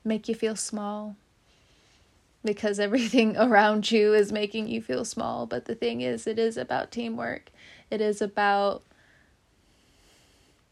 make 0.03 0.27
you 0.27 0.36
feel 0.36 0.55
small 0.55 1.15
because 2.43 2.79
everything 2.79 3.38
around 3.38 3.89
you 3.89 4.13
is 4.13 4.31
making 4.31 4.67
you 4.67 4.81
feel 4.81 5.05
small. 5.05 5.45
But 5.45 5.65
the 5.65 5.75
thing 5.75 6.01
is, 6.01 6.27
it 6.27 6.38
is 6.38 6.57
about 6.57 6.91
teamwork, 6.91 7.51
it 7.89 8.01
is 8.01 8.22
about 8.22 8.83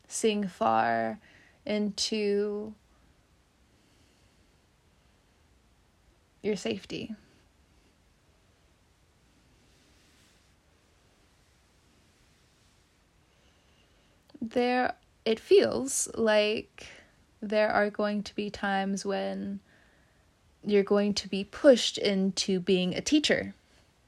seeing 0.08 0.48
far 0.48 1.20
into 1.66 2.74
your 6.42 6.56
safety. 6.56 7.16
There 14.42 14.96
it 15.26 15.40
feels 15.40 16.10
like 16.16 16.88
there 17.42 17.70
are 17.70 17.90
going 17.90 18.24
to 18.24 18.36
be 18.36 18.50
times 18.50 19.06
when 19.06 19.60
you're 20.64 20.84
going 20.84 21.14
to 21.16 21.28
be 21.28 21.44
pushed 21.44 21.98
into 21.98 22.60
being 22.60 22.94
a 22.94 23.02
teacher. 23.02 23.54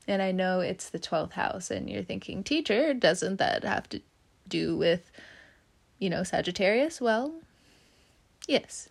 And 0.07 0.21
I 0.21 0.31
know 0.31 0.59
it's 0.59 0.89
the 0.89 0.99
12th 0.99 1.31
house, 1.31 1.71
and 1.71 1.89
you're 1.89 2.03
thinking, 2.03 2.43
teacher, 2.43 2.93
doesn't 2.93 3.37
that 3.37 3.63
have 3.63 3.87
to 3.89 4.01
do 4.47 4.75
with, 4.75 5.11
you 5.97 6.09
know, 6.09 6.23
Sagittarius? 6.23 6.99
Well, 6.99 7.33
yes. 8.47 8.89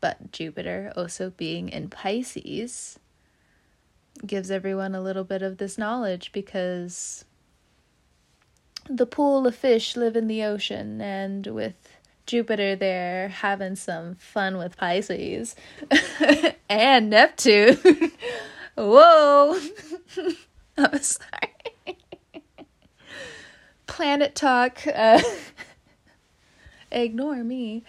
But 0.00 0.32
Jupiter 0.32 0.92
also 0.96 1.30
being 1.30 1.68
in 1.68 1.88
Pisces 1.88 2.98
gives 4.26 4.50
everyone 4.50 4.94
a 4.94 5.00
little 5.00 5.24
bit 5.24 5.42
of 5.42 5.56
this 5.56 5.78
knowledge 5.78 6.30
because 6.32 7.24
the 8.88 9.06
pool 9.06 9.46
of 9.46 9.54
fish 9.54 9.96
live 9.96 10.16
in 10.16 10.26
the 10.26 10.42
ocean, 10.42 11.00
and 11.00 11.46
with 11.46 11.96
Jupiter 12.26 12.76
there 12.76 13.28
having 13.28 13.76
some 13.76 14.14
fun 14.14 14.56
with 14.56 14.76
Pisces 14.76 15.54
and 16.68 17.10
Neptune. 17.10 17.78
Whoa! 18.76 19.60
I'm 20.78 21.02
sorry. 21.02 21.98
Planet 23.86 24.34
talk. 24.34 24.86
Uh, 24.86 25.20
ignore 26.90 27.44
me. 27.44 27.84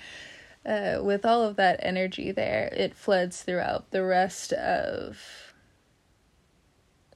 Uh, 0.66 1.00
with 1.02 1.26
all 1.26 1.44
of 1.44 1.58
that 1.58 1.78
energy 1.84 2.32
there, 2.32 2.70
it 2.72 2.96
floods 2.96 3.42
throughout 3.42 3.92
the 3.92 4.04
rest 4.04 4.54
of 4.54 5.54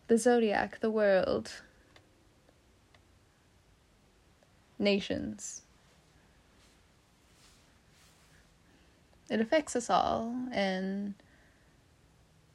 the 0.08 0.18
zodiac, 0.18 0.82
the 0.82 0.92
world 0.92 1.62
nations. 4.80 5.62
It 9.30 9.42
affects 9.42 9.76
us 9.76 9.90
all 9.90 10.34
in 10.54 11.16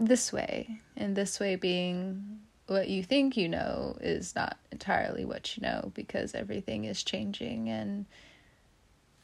this 0.01 0.33
way, 0.33 0.81
and 0.97 1.15
this 1.15 1.39
way 1.39 1.57
being 1.57 2.41
what 2.67 2.89
you 2.89 3.03
think 3.03 3.37
you 3.37 3.49
know 3.49 3.97
is 4.01 4.35
not 4.35 4.57
entirely 4.71 5.25
what 5.25 5.57
you 5.57 5.63
know 5.63 5.93
because 5.95 6.35
everything 6.35 6.85
is 6.85 7.03
changing 7.03 7.69
and 7.69 8.07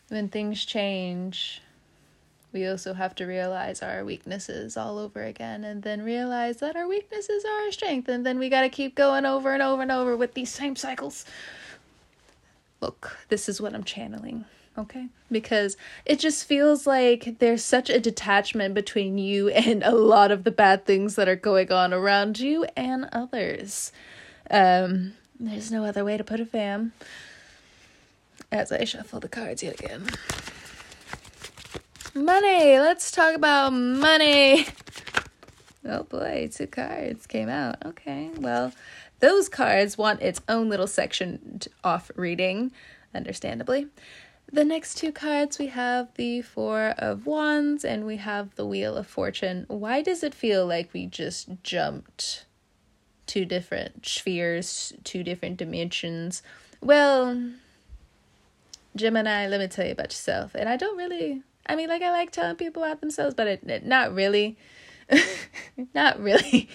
when 0.09 0.28
things 0.28 0.64
change 0.64 1.62
we 2.52 2.67
also 2.67 2.95
have 2.95 3.14
to 3.14 3.26
realize 3.26 3.83
our 3.83 4.05
weaknesses 4.05 4.76
all 4.76 4.99
over 4.99 5.23
again 5.23 5.64
and 5.64 5.83
then 5.83 6.02
realize 6.02 6.59
that 6.59 6.76
our 6.76 6.88
weaknesses 6.88 7.45
are 7.45 7.64
our 7.64 7.73
strength 7.73 8.09
and 8.09 8.25
then 8.25 8.38
we 8.38 8.49
got 8.49 8.62
to 8.62 8.69
keep 8.69 8.95
going 8.95 9.25
over 9.25 9.52
and 9.52 9.62
over 9.62 9.83
and 9.83 9.93
over 9.93 10.17
with 10.17 10.35
these 10.35 10.50
same 10.50 10.75
cycles 10.76 11.25
look 12.80 13.18
this 13.28 13.49
is 13.49 13.61
what 13.61 13.75
i'm 13.75 13.85
channeling 13.85 14.44
okay? 14.78 15.08
Because 15.30 15.76
it 16.06 16.18
just 16.18 16.44
feels 16.44 16.87
like 16.87 17.38
there's 17.40 17.64
such 17.64 17.90
a 17.90 18.00
detachment 18.00 18.75
between 18.75 19.18
you 19.18 19.49
and 19.50 19.82
a 19.82 19.94
lot 19.94 20.30
of 20.30 20.44
the 20.44 20.50
bad 20.50 20.87
things 20.87 21.16
that 21.16 21.28
are 21.28 21.37
going 21.37 21.73
on 21.73 21.92
around 21.92 22.38
you 22.38 22.64
and 22.76 23.08
others. 23.12 23.92
Um 24.50 25.14
there's 25.40 25.70
no 25.70 25.85
other 25.85 26.04
way 26.04 26.16
to 26.16 26.25
put 26.25 26.40
it 26.40 26.49
fam. 26.49 26.92
As 28.50 28.73
i 28.73 28.85
shuffle 28.85 29.20
the 29.20 29.28
cards 29.28 29.62
yet 29.62 29.78
again. 29.78 30.08
Money! 32.14 32.78
Let's 32.78 33.11
talk 33.11 33.35
about 33.35 33.73
money! 33.73 34.66
Oh 35.85 36.02
boy 36.02 36.50
two 36.52 36.66
cards 36.66 37.26
came 37.26 37.49
out. 37.49 37.76
Okay 37.87 38.30
well 38.37 38.73
those 39.21 39.49
cards 39.49 39.99
want 39.99 40.23
its 40.23 40.41
own 40.49 40.69
little 40.69 40.87
section 40.87 41.61
off 41.85 42.11
reading 42.17 42.73
understandably 43.15 43.89
the 44.51 44.65
next 44.65 44.97
two 44.97 45.13
cards, 45.13 45.59
we 45.59 45.67
have 45.67 46.09
the 46.15 46.41
Four 46.43 46.95
of 46.99 47.27
Wands 47.27 47.85
and 47.85 48.07
we 48.07 48.17
have 48.17 48.55
the 48.55 48.65
Wheel 48.65 48.97
of 48.97 49.07
Fortune. 49.07 49.67
Why 49.69 50.01
does 50.01 50.23
it 50.23 50.35
feel 50.35 50.67
like 50.67 50.93
we 50.93 51.07
just 51.07 51.49
jumped 51.63 52.47
two 53.27 53.45
different 53.45 54.07
spheres, 54.07 54.95
two 55.05 55.23
different 55.23 55.59
dimensions? 55.59 56.43
Well, 56.81 57.51
Gemini, 58.97 59.49
let 59.49 59.61
me 59.61 59.69
tell 59.69 59.85
you 59.85 59.93
about 59.93 60.13
yourself. 60.13 60.55
And 60.55 60.69
I 60.69 60.79
don't 60.79 60.97
really, 60.97 61.43
I 61.67 61.77
mean, 61.77 61.91
like, 61.91 62.03
I 62.03 62.11
like 62.11 62.31
telling 62.31 62.57
people 62.57 62.83
about 62.83 63.01
themselves, 63.01 63.35
but 63.35 63.47
it, 63.47 63.63
it 63.69 63.85
not 63.85 64.15
really. 64.15 64.57
not 65.95 66.21
really. 66.21 66.71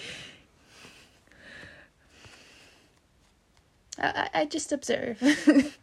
I, 3.98 4.28
I 4.34 4.44
just 4.46 4.72
observe. 4.72 5.22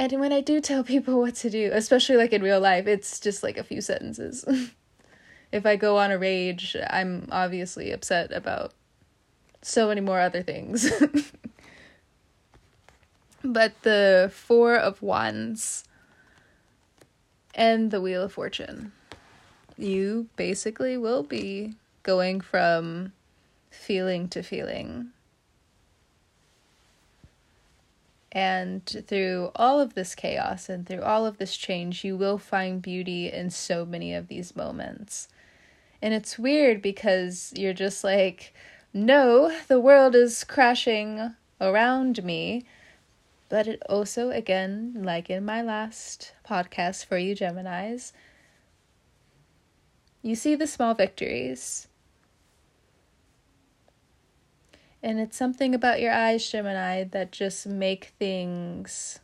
And 0.00 0.20
when 0.20 0.32
I 0.32 0.40
do 0.40 0.60
tell 0.60 0.84
people 0.84 1.20
what 1.20 1.34
to 1.36 1.50
do, 1.50 1.70
especially 1.72 2.16
like 2.16 2.32
in 2.32 2.42
real 2.42 2.60
life, 2.60 2.86
it's 2.86 3.20
just 3.20 3.42
like 3.42 3.58
a 3.58 3.64
few 3.64 3.80
sentences. 3.80 4.44
if 5.52 5.66
I 5.66 5.76
go 5.76 5.98
on 5.98 6.10
a 6.10 6.18
rage, 6.18 6.76
I'm 6.88 7.28
obviously 7.30 7.90
upset 7.90 8.32
about 8.32 8.72
so 9.62 9.88
many 9.88 10.00
more 10.00 10.20
other 10.20 10.42
things. 10.42 10.90
but 13.44 13.82
the 13.82 14.30
Four 14.32 14.76
of 14.76 15.02
Wands 15.02 15.84
and 17.54 17.90
the 17.90 18.00
Wheel 18.00 18.22
of 18.22 18.32
Fortune, 18.32 18.92
you 19.76 20.28
basically 20.36 20.96
will 20.96 21.24
be 21.24 21.74
going 22.04 22.40
from 22.40 23.12
feeling 23.70 24.28
to 24.28 24.42
feeling 24.42 25.10
And 28.32 28.84
through 29.08 29.50
all 29.56 29.80
of 29.80 29.94
this 29.94 30.14
chaos 30.14 30.68
and 30.68 30.86
through 30.86 31.02
all 31.02 31.26
of 31.26 31.38
this 31.38 31.56
change, 31.56 32.04
you 32.04 32.16
will 32.16 32.38
find 32.38 32.80
beauty 32.80 33.30
in 33.30 33.50
so 33.50 33.84
many 33.84 34.14
of 34.14 34.28
these 34.28 34.54
moments. 34.54 35.28
And 36.00 36.14
it's 36.14 36.38
weird 36.38 36.80
because 36.80 37.52
you're 37.56 37.74
just 37.74 38.04
like, 38.04 38.54
no, 38.94 39.56
the 39.68 39.80
world 39.80 40.14
is 40.14 40.44
crashing 40.44 41.34
around 41.60 42.24
me. 42.24 42.64
But 43.48 43.66
it 43.66 43.82
also, 43.88 44.30
again, 44.30 45.02
like 45.02 45.28
in 45.28 45.44
my 45.44 45.60
last 45.60 46.32
podcast 46.48 47.04
for 47.04 47.18
you 47.18 47.34
Geminis, 47.34 48.12
you 50.22 50.36
see 50.36 50.54
the 50.54 50.68
small 50.68 50.94
victories. 50.94 51.88
And 55.02 55.18
it's 55.18 55.36
something 55.36 55.74
about 55.74 56.00
your 56.00 56.12
eyes, 56.12 56.48
Gemini, 56.50 57.04
that 57.04 57.32
just 57.32 57.66
make 57.66 58.12
things 58.18 59.18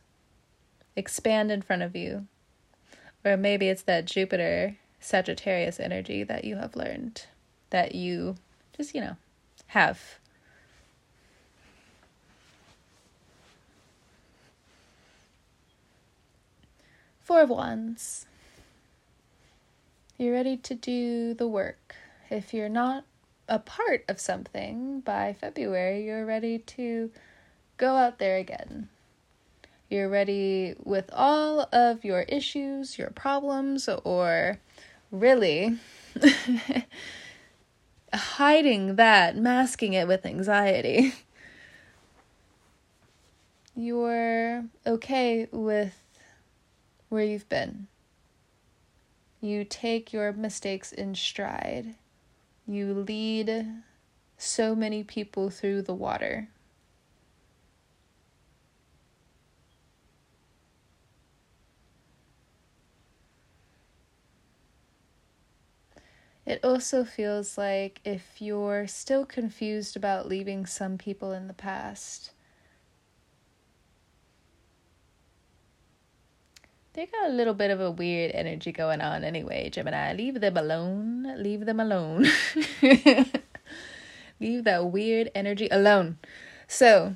expand 0.95 1.51
in 1.51 1.61
front 1.61 1.83
of 1.83 1.95
you. 1.95 2.25
Or 3.23 3.37
maybe 3.37 3.67
it's 3.67 3.83
that 3.83 4.05
Jupiter 4.05 4.77
Sagittarius 4.99 5.79
energy 5.79 6.23
that 6.23 6.45
you 6.45 6.55
have 6.55 6.75
learned, 6.75 7.25
that 7.69 7.93
you 7.93 8.35
just, 8.75 8.95
you 8.95 9.01
know, 9.01 9.17
have. 9.67 10.19
Four 17.19 17.41
of 17.41 17.49
Wands. 17.49 18.25
You're 20.17 20.33
ready 20.33 20.57
to 20.57 20.73
do 20.73 21.35
the 21.35 21.47
work. 21.47 21.95
If 22.29 22.53
you're 22.53 22.69
not, 22.69 23.03
a 23.47 23.59
part 23.59 24.03
of 24.07 24.19
something 24.19 24.99
by 25.01 25.35
February, 25.39 26.05
you're 26.05 26.25
ready 26.25 26.59
to 26.59 27.11
go 27.77 27.95
out 27.95 28.19
there 28.19 28.37
again. 28.37 28.89
You're 29.89 30.09
ready 30.09 30.75
with 30.83 31.09
all 31.13 31.69
of 31.71 32.03
your 32.03 32.23
issues, 32.23 32.97
your 32.97 33.09
problems, 33.11 33.87
or 34.03 34.59
really 35.11 35.77
hiding 38.13 38.97
that, 38.97 39.37
masking 39.37 39.93
it 39.93 40.07
with 40.07 40.25
anxiety. 40.25 41.13
You're 43.75 44.65
okay 44.85 45.47
with 45.51 46.03
where 47.09 47.23
you've 47.23 47.47
been. 47.47 47.87
You 49.39 49.63
take 49.63 50.11
your 50.11 50.33
mistakes 50.33 50.91
in 50.91 51.15
stride 51.15 51.95
you 52.67 52.93
lead 52.93 53.83
so 54.37 54.75
many 54.75 55.03
people 55.03 55.49
through 55.49 55.83
the 55.83 55.93
water. 55.95 56.49
It 66.47 66.63
also 66.63 67.03
feels 67.05 67.59
like 67.59 68.01
if 68.03 68.41
you're 68.41 68.87
still 68.87 69.23
confused 69.23 69.95
about 69.95 70.27
leaving 70.27 70.65
some 70.65 70.97
people 70.97 71.31
in 71.31 71.45
the 71.47 71.53
past, 71.53 72.31
they 76.97 77.05
got 77.05 77.29
a 77.29 77.31
little 77.31 77.53
bit 77.53 77.69
of 77.69 77.79
a 77.79 77.91
weird 77.91 78.31
energy 78.33 78.71
going 78.71 79.01
on 79.01 79.23
anyway, 79.23 79.69
Gemini. 79.69 80.13
Leave 80.13 80.41
them 80.41 80.57
alone. 80.57 81.31
Leave 81.37 81.67
them 81.67 81.79
alone. 81.79 82.25
Leave 84.39 84.63
that 84.63 84.85
weird 84.85 85.29
energy 85.35 85.67
alone. 85.69 86.17
So, 86.67 87.15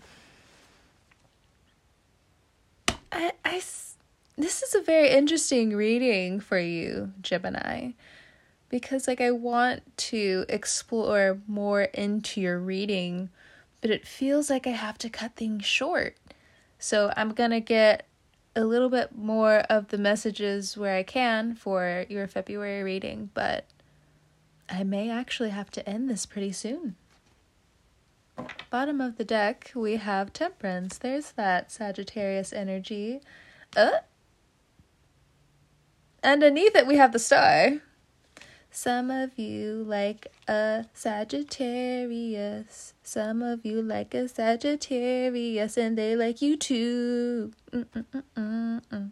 I, 3.11 3.31
I, 3.43 3.59
this 4.37 4.61
is 4.61 4.75
a 4.75 4.81
very 4.81 5.09
interesting 5.09 5.75
reading 5.75 6.39
for 6.39 6.59
you, 6.59 7.13
Gemini, 7.19 7.93
because 8.69 9.07
like 9.07 9.19
I 9.19 9.31
want 9.31 9.81
to 10.11 10.45
explore 10.47 11.39
more 11.47 11.81
into 11.81 12.39
your 12.39 12.59
reading, 12.59 13.29
but 13.81 13.89
it 13.89 14.05
feels 14.07 14.47
like 14.47 14.67
I 14.67 14.71
have 14.71 14.99
to 14.99 15.09
cut 15.09 15.35
things 15.35 15.65
short. 15.65 16.17
So 16.77 17.11
I'm 17.17 17.31
gonna 17.31 17.59
get 17.59 18.05
a 18.55 18.65
little 18.65 18.89
bit 18.89 19.15
more 19.15 19.59
of 19.69 19.87
the 19.89 19.97
messages 19.97 20.77
where 20.77 20.95
I 20.95 21.03
can 21.03 21.55
for 21.55 22.05
your 22.09 22.27
February 22.27 22.83
reading, 22.83 23.29
but 23.33 23.65
I 24.69 24.83
may 24.83 25.09
actually 25.09 25.49
have 25.49 25.71
to 25.71 25.87
end 25.87 26.09
this 26.09 26.25
pretty 26.25 26.51
soon. 26.51 26.95
Bottom 28.69 29.01
of 29.01 29.17
the 29.17 29.25
deck, 29.25 29.71
we 29.75 29.97
have 29.97 30.33
Temperance. 30.33 30.97
There's 30.97 31.31
that 31.33 31.71
Sagittarius 31.71 32.51
energy. 32.51 33.21
Uh, 33.75 33.99
underneath 36.23 36.75
it, 36.75 36.87
we 36.87 36.95
have 36.95 37.11
the 37.11 37.19
star. 37.19 37.81
Some 38.73 39.11
of 39.11 39.37
you 39.37 39.83
like 39.85 40.27
a 40.47 40.85
Sagittarius. 40.93 42.93
Some 43.03 43.41
of 43.41 43.65
you 43.65 43.81
like 43.81 44.13
a 44.13 44.29
Sagittarius, 44.29 45.75
and 45.75 45.97
they 45.97 46.15
like 46.15 46.41
you 46.41 46.55
too. 46.55 47.51
Mm, 47.73 47.85
mm, 48.37 48.81
mm, 48.89 49.11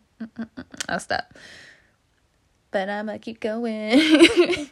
I'll 0.87 0.99
stop. 1.01 1.33
But 2.71 2.89
I'ma 2.89 3.17
keep 3.21 3.41
going. 3.41 3.99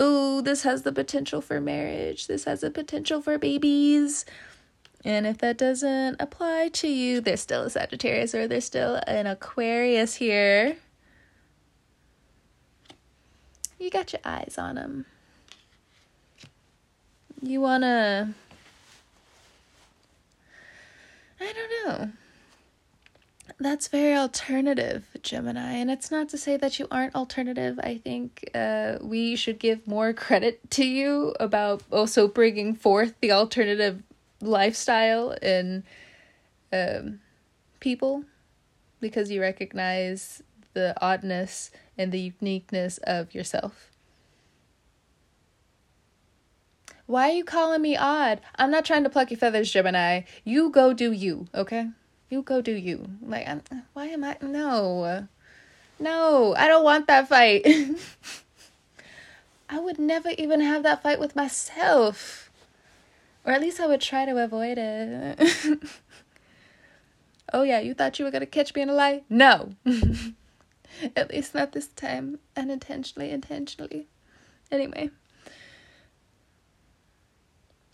Ooh, 0.00 0.42
this 0.42 0.64
has 0.64 0.82
the 0.82 0.92
potential 0.92 1.40
for 1.40 1.60
marriage. 1.60 2.26
This 2.26 2.42
has 2.44 2.62
the 2.62 2.72
potential 2.72 3.22
for 3.22 3.38
babies. 3.38 4.24
And 5.04 5.28
if 5.28 5.38
that 5.38 5.58
doesn't 5.58 6.16
apply 6.18 6.70
to 6.74 6.88
you, 6.88 7.20
there's 7.20 7.40
still 7.40 7.62
a 7.62 7.70
Sagittarius 7.70 8.34
or 8.34 8.48
there's 8.48 8.64
still 8.64 9.00
an 9.06 9.28
Aquarius 9.28 10.16
here 10.16 10.76
you 13.78 13.90
got 13.90 14.12
your 14.12 14.20
eyes 14.24 14.56
on 14.58 14.76
them. 14.76 15.06
you 17.42 17.60
wanna. 17.60 18.34
I 21.40 21.52
don't 21.52 21.86
know. 21.86 22.10
That's 23.58 23.88
very 23.88 24.14
alternative, 24.14 25.06
Gemini. 25.22 25.72
And 25.72 25.90
it's 25.90 26.10
not 26.10 26.28
to 26.30 26.38
say 26.38 26.56
that 26.56 26.78
you 26.78 26.88
aren't 26.90 27.14
alternative. 27.14 27.78
I 27.82 27.98
think 27.98 28.50
uh, 28.54 28.98
we 29.00 29.36
should 29.36 29.58
give 29.58 29.86
more 29.86 30.12
credit 30.12 30.70
to 30.72 30.84
you 30.84 31.34
about 31.40 31.82
also 31.90 32.28
bringing 32.28 32.74
forth 32.74 33.14
the 33.20 33.32
alternative 33.32 34.02
lifestyle 34.40 35.30
in 35.30 35.84
um, 36.72 37.20
people 37.80 38.24
because 39.00 39.30
you 39.30 39.40
recognize 39.40 40.42
the 40.76 40.94
oddness 41.00 41.70
and 41.96 42.12
the 42.12 42.20
uniqueness 42.38 42.98
of 43.04 43.34
yourself. 43.34 43.90
Why 47.06 47.30
are 47.30 47.32
you 47.32 47.44
calling 47.44 47.80
me 47.80 47.96
odd? 47.96 48.42
I'm 48.56 48.70
not 48.70 48.84
trying 48.84 49.04
to 49.04 49.10
pluck 49.10 49.30
your 49.30 49.38
feathers, 49.38 49.72
Gemini. 49.72 50.22
You 50.44 50.68
go 50.68 50.92
do 50.92 51.12
you, 51.12 51.48
okay? 51.54 51.88
You 52.28 52.42
go 52.42 52.60
do 52.60 52.72
you. 52.72 53.08
Like, 53.22 53.48
I'm, 53.48 53.62
why 53.94 54.06
am 54.08 54.22
I? 54.22 54.36
No. 54.42 55.26
No, 55.98 56.54
I 56.54 56.68
don't 56.68 56.84
want 56.84 57.06
that 57.06 57.28
fight. 57.28 57.66
I 59.70 59.78
would 59.78 59.98
never 59.98 60.30
even 60.36 60.60
have 60.60 60.82
that 60.82 61.02
fight 61.02 61.18
with 61.18 61.34
myself. 61.34 62.50
Or 63.46 63.52
at 63.52 63.62
least 63.62 63.80
I 63.80 63.86
would 63.86 64.02
try 64.02 64.26
to 64.26 64.36
avoid 64.44 64.76
it. 64.76 65.84
oh, 67.54 67.62
yeah, 67.62 67.80
you 67.80 67.94
thought 67.94 68.18
you 68.18 68.26
were 68.26 68.30
going 68.30 68.40
to 68.40 68.46
catch 68.46 68.74
me 68.74 68.82
in 68.82 68.90
a 68.90 68.92
lie? 68.92 69.22
No. 69.30 69.70
at 71.16 71.30
least 71.30 71.54
not 71.54 71.72
this 71.72 71.88
time. 71.88 72.38
Unintentionally, 72.56 73.30
intentionally. 73.30 74.08
Anyway. 74.70 75.10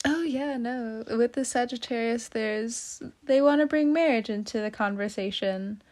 Oh 0.04 0.22
yeah, 0.22 0.56
no. 0.56 1.04
With 1.06 1.34
the 1.34 1.44
Sagittarius 1.44 2.28
there's 2.28 3.02
they 3.22 3.40
want 3.40 3.60
to 3.60 3.66
bring 3.66 3.92
marriage 3.92 4.30
into 4.30 4.60
the 4.60 4.70
conversation. 4.70 5.82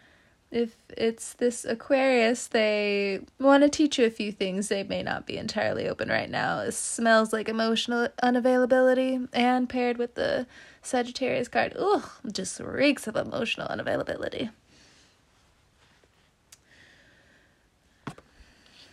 If 0.51 0.75
it's 0.96 1.35
this 1.35 1.64
Aquarius, 1.64 2.49
they 2.49 3.20
want 3.38 3.62
to 3.62 3.68
teach 3.68 4.01
you 4.01 4.07
a 4.07 4.11
few 4.11 4.33
things 4.33 4.66
they 4.66 4.83
may 4.83 5.01
not 5.01 5.25
be 5.25 5.37
entirely 5.37 5.88
open 5.88 6.09
right 6.09 6.29
now. 6.29 6.59
It 6.59 6.75
smells 6.75 7.33
like 7.33 7.49
emotional 7.49 8.09
unavailability 8.20 9.29
and 9.33 9.68
paired 9.68 9.96
with 9.96 10.16
the 10.16 10.49
Sagittarius 10.83 11.46
card, 11.46 11.77
ugh, 11.79 12.11
just 12.33 12.59
reeks 12.59 13.07
of 13.07 13.14
emotional 13.14 13.68
unavailability. 13.68 14.51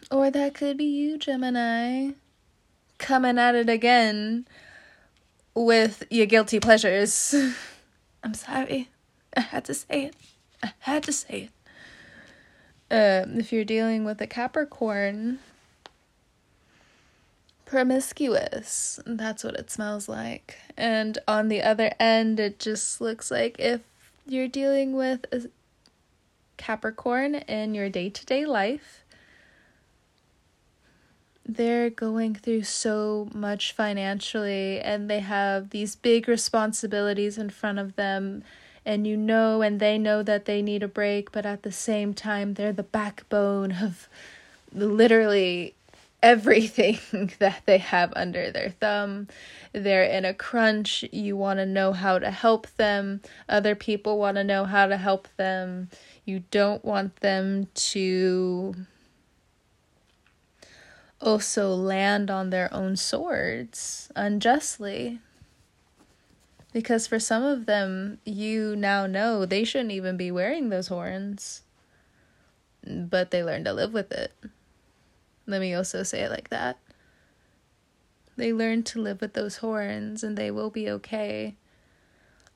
Or 0.10 0.32
that 0.32 0.54
could 0.54 0.78
be 0.78 0.86
you, 0.86 1.18
Gemini, 1.18 2.12
coming 2.98 3.38
at 3.38 3.56
it 3.56 3.70
again 3.70 4.48
with 5.54 6.04
your 6.10 6.26
guilty 6.26 6.60
pleasures. 6.60 7.36
I'm 8.24 8.34
sorry. 8.34 8.90
I 9.36 9.42
had 9.42 9.66
to 9.66 9.74
say 9.74 10.06
it. 10.06 10.16
I 10.64 10.72
had 10.80 11.04
to 11.04 11.12
say 11.12 11.50
it. 12.90 13.26
Um, 13.26 13.40
if 13.40 13.52
you're 13.52 13.66
dealing 13.66 14.06
with 14.06 14.22
a 14.22 14.28
Capricorn, 14.28 15.40
promiscuous. 17.68 19.00
That's 19.06 19.44
what 19.44 19.56
it 19.56 19.70
smells 19.70 20.10
like. 20.10 20.58
And 20.76 21.20
on 21.28 21.50
the 21.50 21.62
other 21.62 21.92
end, 22.00 22.40
it 22.40 22.60
just 22.60 23.00
looks 23.00 23.30
like 23.30 23.58
if 23.60 23.82
you're 24.26 24.48
dealing 24.48 24.94
with 24.94 25.26
a 25.32 25.50
Capricorn 26.56 27.36
in 27.36 27.76
your 27.76 27.90
day 27.90 28.10
to 28.10 28.26
day 28.26 28.46
life, 28.46 29.04
they're 31.48 31.90
going 31.90 32.36
through 32.36 32.64
so 32.64 33.30
much 33.34 33.72
financially 33.72 34.80
and 34.80 35.10
they 35.10 35.20
have 35.20 35.70
these 35.70 35.96
big 35.96 36.28
responsibilities 36.28 37.38
in 37.38 37.50
front 37.50 37.80
of 37.80 37.96
them. 37.96 38.44
And 38.86 39.06
you 39.06 39.18
know 39.18 39.62
and 39.62 39.80
they 39.80 39.98
know 39.98 40.24
that 40.24 40.46
they 40.46 40.62
need 40.62 40.84
a 40.84 40.88
break 40.88 41.32
but 41.32 41.46
at 41.46 41.64
the 41.64 41.72
same 41.72 42.14
time 42.14 42.54
they're 42.54 42.72
the 42.72 42.84
backbone 42.84 43.74
of 43.74 44.08
literally 44.74 45.76
everything 46.24 47.00
that 47.40 47.62
they 47.66 47.78
have 47.78 48.14
under 48.16 48.52
their 48.52 48.70
thumb. 48.70 49.28
They're 49.74 50.04
in 50.04 50.26
a 50.26 50.34
crunch. 50.34 51.04
You 51.12 51.36
want 51.36 51.60
to 51.60 51.66
know 51.66 51.94
how 51.94 52.20
to 52.20 52.32
help 52.32 52.68
them. 52.78 53.22
Other 53.48 53.76
people 53.76 54.18
want 54.18 54.36
to 54.36 54.44
know 54.44 54.66
how 54.66 54.88
to 54.88 54.98
help 54.98 55.28
them. 55.38 55.90
You 56.26 56.44
don't 56.52 56.84
want 56.84 57.18
them 57.18 57.68
to 57.76 58.76
also 61.22 61.74
land 61.74 62.30
on 62.30 62.50
their 62.50 62.74
own 62.74 62.96
swords 62.96 64.10
unjustly. 64.16 65.20
Because 66.74 67.08
for 67.08 67.20
some 67.20 67.44
of 67.44 67.66
them, 67.66 68.20
you 68.26 68.76
now 68.76 69.08
know 69.08 69.46
they 69.46 69.64
shouldn't 69.64 69.92
even 69.92 70.18
be 70.18 70.32
wearing 70.32 70.70
those 70.70 70.90
horns, 70.90 71.64
but 72.86 73.32
they 73.32 73.44
learn 73.44 73.64
to 73.64 73.74
live 73.74 73.94
with 73.94 74.12
it. 74.12 74.32
Let 75.48 75.62
me 75.62 75.74
also 75.74 76.04
say 76.04 76.22
it 76.22 76.30
like 76.30 76.50
that. 76.50 76.78
They 78.36 78.54
learn 78.54 78.84
to 78.84 79.02
live 79.02 79.22
with 79.22 79.34
those 79.34 79.58
horns 79.58 80.24
and 80.24 80.38
they 80.38 80.52
will 80.52 80.70
be 80.70 80.90
okay. 80.90 81.56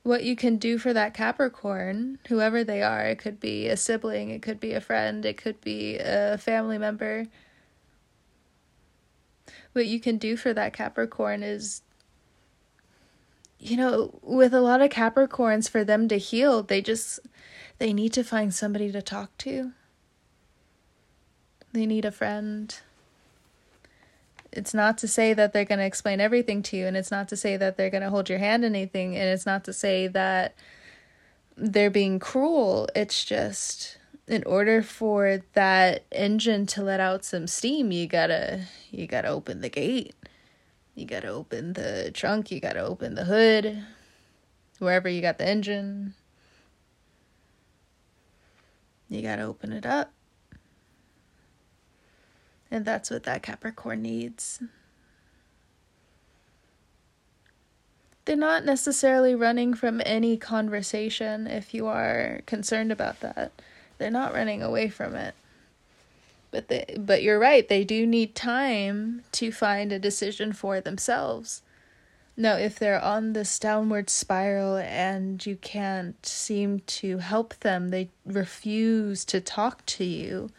What 0.04 0.24
you 0.24 0.36
can 0.36 0.56
do 0.56 0.78
for 0.78 0.92
that 0.92 1.14
Capricorn, 1.14 2.18
whoever 2.28 2.62
they 2.62 2.82
are, 2.82 3.06
it 3.06 3.18
could 3.18 3.40
be 3.40 3.66
a 3.68 3.76
sibling, 3.76 4.30
it 4.30 4.42
could 4.42 4.60
be 4.60 4.72
a 4.74 4.80
friend, 4.80 5.24
it 5.24 5.36
could 5.36 5.60
be 5.60 5.98
a 5.98 6.38
family 6.38 6.78
member 6.78 7.26
what 9.72 9.86
you 9.86 10.00
can 10.00 10.18
do 10.18 10.36
for 10.36 10.52
that 10.54 10.72
Capricorn 10.72 11.42
is 11.42 11.82
you 13.62 13.76
know, 13.76 14.18
with 14.22 14.52
a 14.52 14.60
lot 14.60 14.82
of 14.82 14.90
Capricorns 14.90 15.70
for 15.70 15.84
them 15.84 16.08
to 16.08 16.18
heal, 16.18 16.64
they 16.64 16.82
just 16.82 17.20
they 17.78 17.92
need 17.92 18.12
to 18.14 18.24
find 18.24 18.52
somebody 18.52 18.90
to 18.90 19.00
talk 19.00 19.36
to. 19.38 19.72
They 21.72 21.86
need 21.86 22.04
a 22.04 22.10
friend. 22.10 22.76
It's 24.50 24.74
not 24.74 24.98
to 24.98 25.08
say 25.08 25.32
that 25.32 25.52
they're 25.52 25.64
going 25.64 25.78
to 25.78 25.86
explain 25.86 26.20
everything 26.20 26.62
to 26.64 26.76
you 26.76 26.86
and 26.86 26.96
it's 26.96 27.10
not 27.10 27.28
to 27.28 27.36
say 27.36 27.56
that 27.56 27.76
they're 27.76 27.88
going 27.88 28.02
to 28.02 28.10
hold 28.10 28.28
your 28.28 28.40
hand 28.40 28.64
in 28.64 28.74
anything 28.74 29.16
and 29.16 29.28
it's 29.28 29.46
not 29.46 29.64
to 29.64 29.72
say 29.72 30.08
that 30.08 30.54
they're 31.56 31.88
being 31.88 32.18
cruel. 32.18 32.88
It's 32.94 33.24
just 33.24 33.96
in 34.26 34.44
order 34.44 34.82
for 34.82 35.42
that 35.54 36.04
engine 36.12 36.66
to 36.66 36.82
let 36.82 37.00
out 37.00 37.24
some 37.24 37.46
steam, 37.46 37.92
you 37.92 38.06
gotta 38.06 38.66
you 38.90 39.06
gotta 39.06 39.28
open 39.28 39.60
the 39.60 39.68
gate. 39.68 40.14
You 40.94 41.06
gotta 41.06 41.28
open 41.28 41.72
the 41.72 42.10
trunk, 42.12 42.50
you 42.50 42.60
gotta 42.60 42.80
open 42.80 43.14
the 43.14 43.24
hood, 43.24 43.84
wherever 44.78 45.08
you 45.08 45.20
got 45.22 45.38
the 45.38 45.48
engine. 45.48 46.14
You 49.08 49.22
gotta 49.22 49.42
open 49.42 49.72
it 49.72 49.84
up. 49.84 50.12
And 52.70 52.84
that's 52.84 53.10
what 53.10 53.24
that 53.24 53.42
Capricorn 53.42 54.02
needs. 54.02 54.62
They're 58.24 58.36
not 58.36 58.64
necessarily 58.64 59.34
running 59.34 59.74
from 59.74 60.00
any 60.06 60.36
conversation 60.36 61.46
if 61.46 61.74
you 61.74 61.86
are 61.88 62.40
concerned 62.46 62.92
about 62.92 63.20
that. 63.20 63.52
They're 64.02 64.10
not 64.10 64.34
running 64.34 64.64
away 64.64 64.88
from 64.88 65.14
it. 65.14 65.32
But 66.50 66.66
they 66.66 66.96
but 66.98 67.22
you're 67.22 67.38
right, 67.38 67.68
they 67.68 67.84
do 67.84 68.04
need 68.04 68.34
time 68.34 69.22
to 69.30 69.52
find 69.52 69.92
a 69.92 69.98
decision 70.00 70.52
for 70.52 70.80
themselves. 70.80 71.62
Now, 72.36 72.56
if 72.56 72.80
they're 72.80 73.00
on 73.00 73.32
this 73.32 73.56
downward 73.60 74.10
spiral 74.10 74.76
and 74.76 75.46
you 75.46 75.54
can't 75.54 76.26
seem 76.26 76.80
to 76.80 77.18
help 77.18 77.54
them, 77.60 77.90
they 77.90 78.08
refuse 78.26 79.24
to 79.26 79.40
talk 79.40 79.86
to 79.86 80.04
you. 80.04 80.50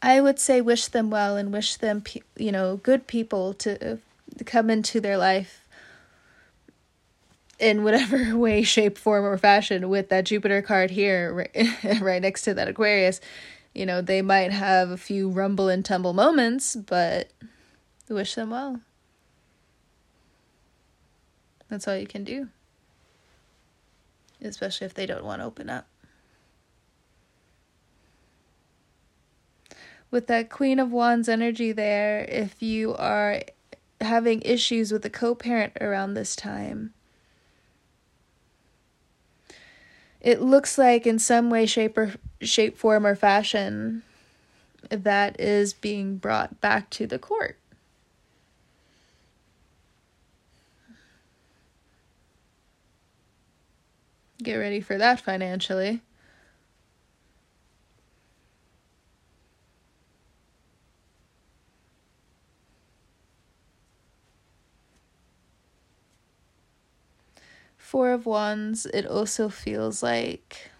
I 0.00 0.22
would 0.22 0.38
say 0.38 0.62
wish 0.62 0.86
them 0.86 1.10
well 1.10 1.36
and 1.36 1.52
wish 1.52 1.76
them, 1.76 2.02
you 2.38 2.52
know, 2.52 2.78
good 2.78 3.06
people 3.06 3.52
to 3.54 3.98
come 4.46 4.70
into 4.70 4.98
their 4.98 5.18
life 5.18 5.61
in 7.62 7.84
whatever 7.84 8.36
way, 8.36 8.62
shape, 8.62 8.98
form, 8.98 9.24
or 9.24 9.38
fashion 9.38 9.88
with 9.88 10.08
that 10.10 10.24
Jupiter 10.24 10.60
card 10.60 10.90
here, 10.90 11.32
right, 11.54 12.00
right 12.00 12.20
next 12.20 12.42
to 12.42 12.54
that 12.54 12.68
Aquarius. 12.68 13.20
You 13.72 13.86
know, 13.86 14.02
they 14.02 14.20
might 14.20 14.52
have 14.52 14.90
a 14.90 14.98
few 14.98 15.30
rumble 15.30 15.68
and 15.68 15.82
tumble 15.82 16.12
moments, 16.12 16.76
but 16.76 17.30
wish 18.08 18.34
them 18.34 18.50
well. 18.50 18.80
That's 21.70 21.88
all 21.88 21.96
you 21.96 22.06
can 22.06 22.24
do. 22.24 22.48
Especially 24.42 24.84
if 24.84 24.92
they 24.92 25.06
don't 25.06 25.24
want 25.24 25.40
to 25.40 25.46
open 25.46 25.70
up. 25.70 25.86
With 30.10 30.26
that 30.26 30.50
Queen 30.50 30.78
of 30.78 30.92
Wands 30.92 31.30
energy 31.30 31.72
there, 31.72 32.24
if 32.24 32.60
you 32.60 32.94
are 32.96 33.40
having 34.02 34.42
issues 34.42 34.92
with 34.92 35.06
a 35.06 35.10
co 35.10 35.34
parent 35.34 35.72
around 35.80 36.12
this 36.12 36.36
time, 36.36 36.92
it 40.22 40.40
looks 40.40 40.78
like 40.78 41.06
in 41.06 41.18
some 41.18 41.50
way 41.50 41.66
shape 41.66 41.98
or 41.98 42.14
shape 42.40 42.78
form 42.78 43.04
or 43.04 43.16
fashion 43.16 44.02
that 44.88 45.38
is 45.40 45.72
being 45.72 46.16
brought 46.16 46.60
back 46.60 46.88
to 46.90 47.06
the 47.06 47.18
court. 47.18 47.58
Get 54.42 54.54
ready 54.56 54.80
for 54.80 54.96
that 54.96 55.20
financially. 55.20 56.00
Four 67.92 68.12
of 68.12 68.24
Wands, 68.24 68.86
it 68.86 69.04
also 69.04 69.50
feels 69.50 70.02
like 70.02 70.70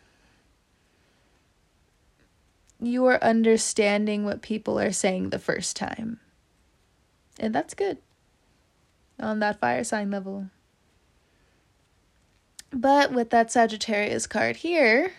you 2.80 3.04
are 3.04 3.22
understanding 3.22 4.24
what 4.24 4.40
people 4.40 4.80
are 4.80 4.92
saying 4.92 5.28
the 5.28 5.38
first 5.38 5.76
time. 5.76 6.20
And 7.38 7.54
that's 7.54 7.74
good 7.74 7.98
on 9.20 9.40
that 9.40 9.60
fire 9.60 9.84
sign 9.84 10.10
level. 10.10 10.46
But 12.72 13.12
with 13.12 13.28
that 13.28 13.52
Sagittarius 13.52 14.26
card 14.26 14.56
here, 14.56 15.12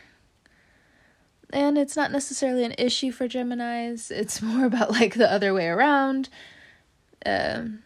and 1.52 1.78
it's 1.78 1.96
not 1.96 2.12
necessarily 2.12 2.64
an 2.64 2.74
issue 2.80 3.12
for 3.12 3.28
Geminis, 3.28 4.10
it's 4.10 4.42
more 4.42 4.66
about 4.66 4.90
like 4.90 5.14
the 5.14 5.32
other 5.32 5.54
way 5.54 5.68
around. 5.68 6.30
Um, 7.24 7.84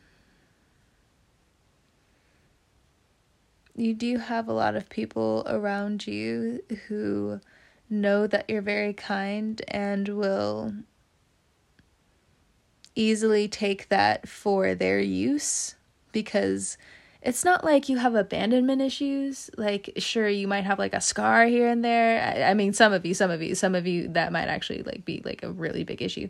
you 3.78 3.94
do 3.94 4.18
have 4.18 4.48
a 4.48 4.54
lot 4.54 4.76
of 4.76 4.90
people 4.90 5.44
around 5.48 6.08
you 6.08 6.62
who 6.88 7.40
know 7.90 8.28
that 8.28 8.50
you're 8.50 8.62
very 8.62 8.92
kind 8.92 9.62
and 9.70 10.10
will 10.10 10.74
easily 12.96 13.48
take 13.48 13.88
that 13.90 14.28
for 14.28 14.74
their 14.74 15.00
use 15.00 15.76
because 16.12 16.78
it's 17.22 17.46
not 17.46 17.64
like 17.64 17.88
you 17.88 17.98
have 17.98 18.16
abandonment 18.16 18.82
issues. 18.82 19.50
Like, 19.58 19.94
sure, 19.98 20.28
you 20.28 20.48
might 20.48 20.64
have 20.64 20.80
like 20.80 20.94
a 20.94 21.02
scar 21.02 21.46
here 21.46 21.68
and 21.68 21.86
there. 21.86 22.22
I, 22.22 22.52
I, 22.52 22.54
mean, 22.56 22.74
some 22.74 22.94
of 22.94 23.06
you, 23.06 23.14
some 23.14 23.30
of 23.30 23.42
you, 23.42 23.54
some 23.54 23.76
of 23.76 23.86
you, 23.86 24.08
that 24.10 24.32
might 24.32 24.48
actually 24.48 24.82
like 24.84 25.06
be 25.06 25.22
like 25.24 25.44
a 25.44 25.52
really 25.52 25.84
big 25.84 26.02
issue. 26.02 26.30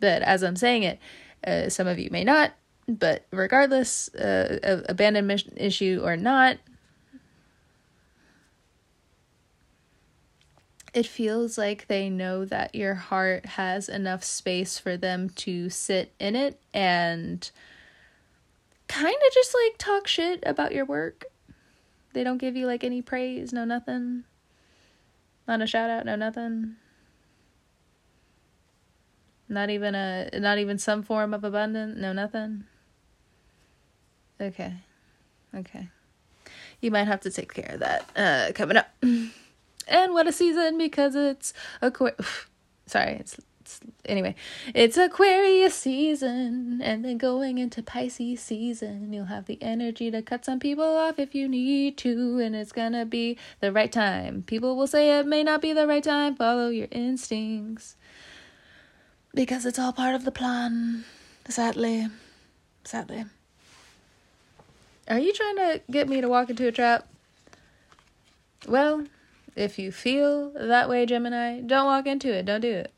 But 0.00 0.22
as 0.22 0.42
I'm 0.42 0.56
saying 0.56 0.82
it, 0.82 0.98
uh, 1.46 1.68
some 1.70 1.86
of 1.86 1.98
you 1.98 2.10
may 2.10 2.24
not. 2.24 2.52
But 2.88 3.26
regardless, 3.30 4.12
uh, 4.14 4.82
abandonment 4.88 5.44
issue 5.56 6.00
or 6.02 6.16
not, 6.16 6.58
it 10.94 11.06
feels 11.06 11.56
like 11.56 11.86
they 11.86 12.10
know 12.10 12.44
that 12.44 12.74
your 12.74 12.94
heart 12.94 13.46
has 13.46 13.88
enough 13.88 14.22
space 14.22 14.78
for 14.78 14.96
them 14.96 15.30
to 15.30 15.70
sit 15.70 16.12
in 16.18 16.36
it 16.36 16.60
and 16.74 17.50
kind 18.88 19.14
of 19.14 19.34
just 19.34 19.54
like 19.54 19.78
talk 19.78 20.06
shit 20.06 20.42
about 20.44 20.72
your 20.72 20.84
work. 20.84 21.24
They 22.12 22.22
don't 22.22 22.36
give 22.38 22.56
you 22.56 22.66
like 22.66 22.84
any 22.84 23.00
praise, 23.00 23.52
no 23.52 23.64
nothing. 23.64 24.24
Not 25.48 25.62
a 25.62 25.66
shout 25.66 25.88
out, 25.88 26.04
no 26.04 26.14
nothing. 26.14 26.76
Not 29.48 29.70
even 29.70 29.94
a 29.94 30.28
not 30.34 30.58
even 30.58 30.78
some 30.78 31.02
form 31.02 31.32
of 31.32 31.42
abundance, 31.42 31.98
no 31.98 32.12
nothing. 32.12 32.64
Okay. 34.40 34.74
Okay. 35.54 35.88
You 36.80 36.90
might 36.90 37.04
have 37.04 37.20
to 37.20 37.30
take 37.30 37.54
care 37.54 37.70
of 37.74 37.80
that 37.80 38.10
uh 38.14 38.52
coming 38.54 38.76
up. 38.76 38.90
and 39.92 40.12
what 40.14 40.26
a 40.26 40.32
season 40.32 40.78
because 40.78 41.14
it's 41.14 41.52
a 41.80 41.92
sorry, 42.86 43.12
it's 43.12 43.38
anyway, 44.04 44.34
it's 44.74 44.96
Aquarius 44.96 45.74
season, 45.74 46.80
and 46.82 47.04
then 47.04 47.18
going 47.18 47.58
into 47.58 47.82
Pisces 47.82 48.40
season, 48.40 49.12
you'll 49.12 49.26
have 49.26 49.46
the 49.46 49.62
energy 49.62 50.10
to 50.10 50.22
cut 50.22 50.44
some 50.44 50.58
people 50.58 50.84
off 50.84 51.18
if 51.18 51.34
you 51.34 51.48
need 51.48 51.96
to, 51.98 52.38
and 52.38 52.56
it's 52.56 52.72
gonna 52.72 53.04
be 53.04 53.38
the 53.60 53.72
right 53.72 53.92
time. 53.92 54.42
People 54.42 54.76
will 54.76 54.86
say 54.86 55.18
it 55.18 55.26
may 55.26 55.42
not 55.42 55.60
be 55.60 55.72
the 55.72 55.86
right 55.86 56.02
time, 56.02 56.34
follow 56.34 56.68
your 56.68 56.88
instincts. 56.90 57.96
Because 59.34 59.64
it's 59.64 59.78
all 59.78 59.92
part 59.92 60.14
of 60.14 60.24
the 60.24 60.32
plan, 60.32 61.04
sadly. 61.48 62.08
Sadly. 62.84 63.24
Are 65.08 65.18
you 65.18 65.32
trying 65.32 65.56
to 65.56 65.80
get 65.90 66.08
me 66.08 66.20
to 66.20 66.28
walk 66.28 66.50
into 66.50 66.66
a 66.66 66.72
trap? 66.72 67.08
Well, 68.68 69.06
if 69.56 69.78
you 69.78 69.92
feel 69.92 70.50
that 70.54 70.88
way, 70.88 71.06
Gemini, 71.06 71.60
don't 71.60 71.86
walk 71.86 72.06
into 72.06 72.32
it. 72.32 72.46
Don't 72.46 72.60
do 72.60 72.72
it. 72.72 72.92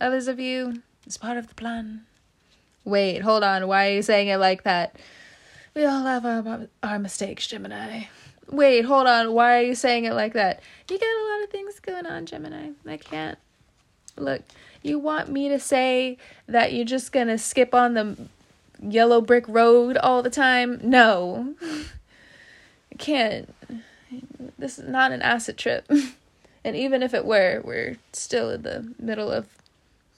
Others 0.00 0.28
of 0.28 0.40
you, 0.40 0.82
it's 1.06 1.16
part 1.16 1.36
of 1.36 1.48
the 1.48 1.54
plan. 1.54 2.02
Wait, 2.84 3.22
hold 3.22 3.42
on. 3.42 3.66
Why 3.66 3.88
are 3.88 3.92
you 3.92 4.02
saying 4.02 4.28
it 4.28 4.36
like 4.38 4.62
that? 4.62 4.96
We 5.74 5.84
all 5.84 6.04
have 6.04 6.24
our, 6.24 6.68
our 6.82 6.98
mistakes, 6.98 7.46
Gemini. 7.46 8.04
Wait, 8.50 8.84
hold 8.84 9.06
on. 9.06 9.32
Why 9.32 9.58
are 9.58 9.62
you 9.62 9.74
saying 9.74 10.04
it 10.04 10.14
like 10.14 10.34
that? 10.34 10.60
You 10.88 10.98
got 10.98 11.04
a 11.04 11.26
lot 11.32 11.44
of 11.44 11.50
things 11.50 11.80
going 11.80 12.06
on, 12.06 12.26
Gemini. 12.26 12.70
I 12.86 12.96
can't. 12.96 13.38
Look, 14.16 14.42
you 14.82 14.98
want 14.98 15.30
me 15.30 15.48
to 15.48 15.58
say 15.58 16.16
that 16.46 16.72
you're 16.72 16.84
just 16.84 17.12
gonna 17.12 17.38
skip 17.38 17.74
on 17.74 17.94
the 17.94 18.16
yellow 18.80 19.20
brick 19.20 19.44
road 19.48 19.96
all 19.96 20.22
the 20.22 20.30
time? 20.30 20.80
No. 20.82 21.54
I 21.62 22.94
can't. 22.96 23.52
This 24.58 24.78
is 24.78 24.88
not 24.88 25.12
an 25.12 25.22
acid 25.22 25.56
trip. 25.56 25.90
and 26.64 26.76
even 26.76 27.02
if 27.02 27.14
it 27.14 27.24
were, 27.24 27.60
we're 27.64 27.96
still 28.12 28.50
in 28.50 28.62
the 28.62 28.94
middle 28.98 29.30
of 29.30 29.48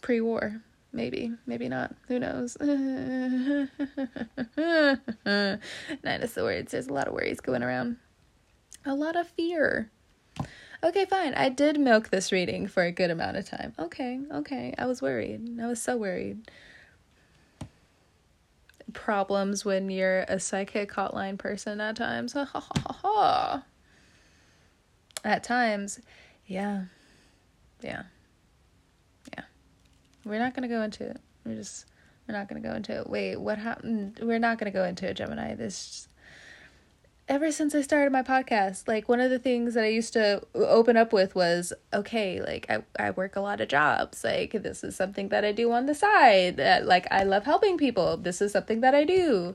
pre 0.00 0.20
war. 0.20 0.60
Maybe, 0.92 1.32
maybe 1.46 1.68
not. 1.68 1.94
Who 2.08 2.18
knows? 2.18 2.56
Nine 2.60 3.68
of 6.22 6.30
Swords. 6.30 6.72
There's 6.72 6.88
a 6.88 6.92
lot 6.92 7.08
of 7.08 7.14
worries 7.14 7.40
going 7.40 7.62
around. 7.62 7.98
A 8.86 8.94
lot 8.94 9.14
of 9.14 9.28
fear. 9.28 9.90
Okay, 10.82 11.04
fine. 11.04 11.34
I 11.34 11.48
did 11.48 11.78
milk 11.78 12.10
this 12.10 12.30
reading 12.30 12.68
for 12.68 12.84
a 12.84 12.92
good 12.92 13.10
amount 13.10 13.36
of 13.36 13.44
time. 13.44 13.74
Okay, 13.78 14.20
okay. 14.32 14.74
I 14.78 14.86
was 14.86 15.02
worried. 15.02 15.58
I 15.60 15.66
was 15.66 15.82
so 15.82 15.96
worried. 15.96 16.50
Problems 18.92 19.64
when 19.64 19.90
you're 19.90 20.20
a 20.20 20.38
psychic 20.38 20.92
hotline 20.92 21.36
person 21.36 21.80
at 21.80 21.96
times. 21.96 22.32
Ha 22.38 22.44
ha 22.44 22.60
ha 22.60 22.92
ha. 23.02 23.62
At 25.24 25.42
times, 25.44 26.00
yeah. 26.46 26.84
Yeah. 27.82 28.04
Yeah. 29.32 29.44
We're 30.24 30.38
not 30.38 30.54
gonna 30.54 30.68
go 30.68 30.82
into 30.82 31.04
it. 31.04 31.20
We're 31.44 31.56
just 31.56 31.86
we're 32.26 32.34
not 32.34 32.48
gonna 32.48 32.60
go 32.60 32.72
into 32.72 32.98
it. 32.98 33.08
Wait, 33.08 33.36
what 33.36 33.58
happened? 33.58 34.20
We're 34.22 34.38
not 34.38 34.58
gonna 34.58 34.70
go 34.70 34.84
into 34.84 35.08
it, 35.08 35.14
Gemini. 35.14 35.54
This 35.54 36.08
ever 37.28 37.52
since 37.52 37.74
I 37.74 37.82
started 37.82 38.10
my 38.10 38.22
podcast, 38.22 38.88
like 38.88 39.08
one 39.08 39.20
of 39.20 39.30
the 39.30 39.38
things 39.38 39.74
that 39.74 39.84
I 39.84 39.88
used 39.88 40.14
to 40.14 40.42
open 40.54 40.96
up 40.96 41.12
with 41.12 41.34
was, 41.34 41.72
okay, 41.92 42.40
like 42.40 42.66
I, 42.70 42.82
I 42.98 43.10
work 43.10 43.36
a 43.36 43.40
lot 43.40 43.60
of 43.60 43.68
jobs. 43.68 44.24
Like 44.24 44.52
this 44.52 44.82
is 44.82 44.96
something 44.96 45.28
that 45.28 45.44
I 45.44 45.52
do 45.52 45.70
on 45.72 45.86
the 45.86 45.94
side. 45.94 46.56
That 46.56 46.86
like 46.86 47.06
I 47.10 47.24
love 47.24 47.44
helping 47.44 47.76
people. 47.76 48.16
This 48.16 48.40
is 48.40 48.52
something 48.52 48.80
that 48.80 48.94
I 48.94 49.04
do. 49.04 49.54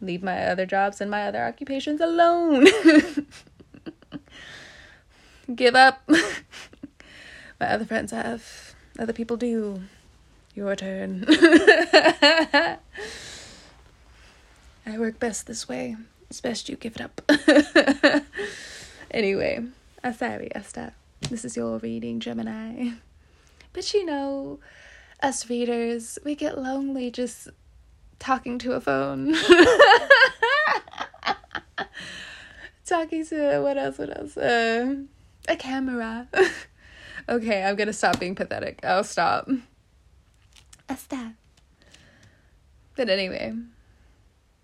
Leave 0.00 0.22
my 0.22 0.44
other 0.44 0.66
jobs 0.66 1.00
and 1.00 1.10
my 1.10 1.26
other 1.26 1.42
occupations 1.42 2.00
alone. 2.00 2.66
Give 5.54 5.74
up. 5.74 6.02
my 6.08 7.66
other 7.66 7.84
friends 7.86 8.10
have 8.12 8.74
other 8.98 9.12
people 9.12 9.36
do. 9.36 9.82
Your 10.54 10.76
turn. 10.76 11.24
I 11.28 12.78
work 14.98 15.18
best 15.18 15.46
this 15.46 15.68
way. 15.68 15.96
It's 16.28 16.40
best 16.40 16.68
you 16.68 16.76
give 16.76 16.96
it 16.96 17.02
up. 17.02 17.22
anyway, 19.10 19.64
I'm 20.04 20.14
sorry, 20.14 20.50
Esther. 20.54 20.92
This 21.30 21.44
is 21.44 21.56
your 21.56 21.78
reading, 21.78 22.20
Gemini. 22.20 22.90
But 23.72 23.94
you 23.94 24.04
know, 24.04 24.58
us 25.22 25.48
readers, 25.48 26.18
we 26.24 26.34
get 26.34 26.58
lonely 26.58 27.10
just 27.10 27.48
talking 28.18 28.58
to 28.58 28.72
a 28.72 28.80
phone. 28.80 29.34
talking 32.84 33.24
to 33.26 33.60
what 33.60 33.78
else? 33.78 33.98
What 33.98 34.18
else? 34.18 34.36
Uh, 34.36 34.96
a 35.48 35.56
camera. 35.56 36.28
Okay, 37.28 37.62
I'm 37.62 37.76
gonna 37.76 37.92
stop 37.92 38.18
being 38.18 38.34
pathetic. 38.34 38.80
I'll 38.82 39.04
stop. 39.04 39.48
Esther. 40.88 41.34
But 42.96 43.10
anyway, 43.10 43.52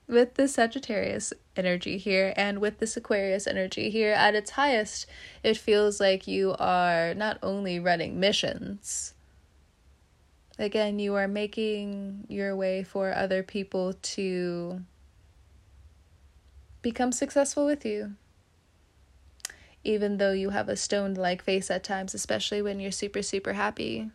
with 0.09 0.35
the 0.35 0.49
Sagittarius 0.49 1.35
energy 1.57 1.99
here 1.99 2.33
and 2.37 2.61
with 2.61 2.79
this 2.79 2.97
Aquarius 2.97 3.47
energy 3.47 3.90
here 3.90 4.14
at 4.14 4.35
its 4.35 4.53
highest, 4.53 5.07
it 5.42 5.59
feels 5.59 6.01
like 6.01 6.27
you 6.27 6.57
are 6.59 7.12
not 7.12 7.38
only 7.42 7.79
running 7.79 8.18
missions, 8.18 9.12
again, 10.59 10.99
you 10.99 11.14
are 11.16 11.29
making 11.29 12.25
your 12.29 12.57
way 12.57 12.83
for 12.83 13.14
other 13.14 13.42
people 13.42 13.92
to 13.92 14.81
become 16.81 17.12
successful 17.12 17.66
with 17.66 17.85
you 17.85 18.14
even 19.85 20.16
though 20.16 20.33
you 20.33 20.51
have 20.51 20.68
a 20.68 20.77
stoned 20.77 21.16
like 21.18 21.42
face 21.42 21.70
at 21.70 21.85
times, 21.85 22.14
especially 22.14 22.62
when 22.62 22.81
you're 22.81 22.90
super, 22.90 23.23
super 23.23 23.53
happy. 23.53 24.11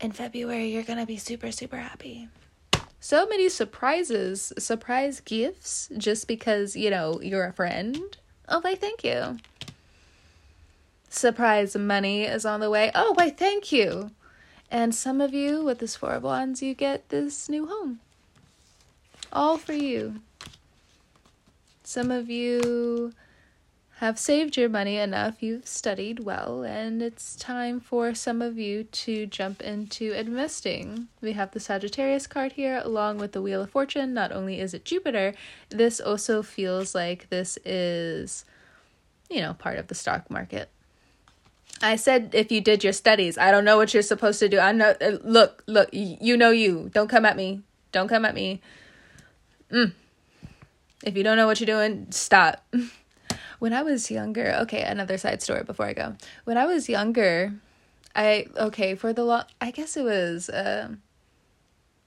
In 0.00 0.12
February, 0.12 0.68
you're 0.68 0.84
gonna 0.84 1.06
be 1.06 1.16
super, 1.16 1.50
super 1.50 1.76
happy. 1.76 2.28
So 3.00 3.26
many 3.26 3.48
surprises, 3.48 4.52
surprise 4.58 5.20
gifts, 5.20 5.88
just 5.96 6.26
because, 6.26 6.76
you 6.76 6.90
know, 6.90 7.20
you're 7.20 7.46
a 7.46 7.52
friend. 7.52 8.16
Oh, 8.48 8.60
why, 8.60 8.74
thank 8.74 9.04
you. 9.04 9.38
Surprise 11.08 11.76
money 11.76 12.24
is 12.24 12.44
on 12.44 12.60
the 12.60 12.70
way. 12.70 12.90
Oh, 12.94 13.12
why, 13.14 13.30
thank 13.30 13.72
you. 13.72 14.10
And 14.70 14.94
some 14.94 15.20
of 15.20 15.32
you 15.32 15.64
with 15.64 15.78
this 15.78 15.96
Four 15.96 16.12
of 16.12 16.22
Wands, 16.22 16.62
you 16.62 16.74
get 16.74 17.08
this 17.08 17.48
new 17.48 17.66
home. 17.66 18.00
All 19.32 19.58
for 19.58 19.72
you. 19.72 20.20
Some 21.82 22.10
of 22.10 22.28
you 22.28 23.14
have 23.98 24.16
saved 24.16 24.56
your 24.56 24.68
money 24.68 24.96
enough, 24.96 25.42
you've 25.42 25.66
studied 25.66 26.20
well, 26.20 26.62
and 26.62 27.02
it's 27.02 27.34
time 27.34 27.80
for 27.80 28.14
some 28.14 28.40
of 28.40 28.56
you 28.56 28.84
to 28.84 29.26
jump 29.26 29.60
into 29.60 30.12
investing. 30.12 31.08
We 31.20 31.32
have 31.32 31.50
the 31.50 31.58
Sagittarius 31.58 32.28
card 32.28 32.52
here 32.52 32.80
along 32.84 33.18
with 33.18 33.32
the 33.32 33.42
Wheel 33.42 33.62
of 33.62 33.70
Fortune. 33.70 34.14
Not 34.14 34.30
only 34.30 34.60
is 34.60 34.72
it 34.72 34.84
Jupiter, 34.84 35.34
this 35.70 35.98
also 35.98 36.44
feels 36.44 36.94
like 36.94 37.28
this 37.28 37.58
is, 37.64 38.44
you 39.28 39.40
know, 39.40 39.54
part 39.54 39.78
of 39.78 39.88
the 39.88 39.96
stock 39.96 40.30
market. 40.30 40.70
I 41.82 41.96
said 41.96 42.30
if 42.34 42.52
you 42.52 42.60
did 42.60 42.84
your 42.84 42.92
studies, 42.92 43.36
I 43.36 43.50
don't 43.50 43.64
know 43.64 43.78
what 43.78 43.94
you're 43.94 44.04
supposed 44.04 44.38
to 44.38 44.48
do. 44.48 44.60
I 44.60 44.70
know, 44.70 44.94
uh, 45.00 45.18
look, 45.24 45.64
look, 45.66 45.88
you 45.92 46.36
know 46.36 46.50
you. 46.50 46.88
Don't 46.94 47.08
come 47.08 47.24
at 47.24 47.36
me. 47.36 47.62
Don't 47.90 48.06
come 48.06 48.24
at 48.24 48.34
me. 48.34 48.60
Mm. 49.72 49.90
If 51.04 51.16
you 51.16 51.24
don't 51.24 51.36
know 51.36 51.48
what 51.48 51.58
you're 51.58 51.66
doing, 51.66 52.06
stop. 52.10 52.64
when 53.58 53.72
I 53.72 53.82
was 53.82 54.10
younger, 54.10 54.56
okay, 54.62 54.82
another 54.82 55.18
side 55.18 55.42
story 55.42 55.64
before 55.64 55.86
I 55.86 55.92
go. 55.92 56.16
When 56.44 56.56
I 56.56 56.66
was 56.66 56.88
younger, 56.88 57.52
I 58.14 58.46
okay 58.56 58.94
for 58.94 59.12
the 59.12 59.24
long. 59.24 59.44
I 59.60 59.70
guess 59.70 59.96
it 59.96 60.04
was, 60.04 60.48
uh, 60.48 60.88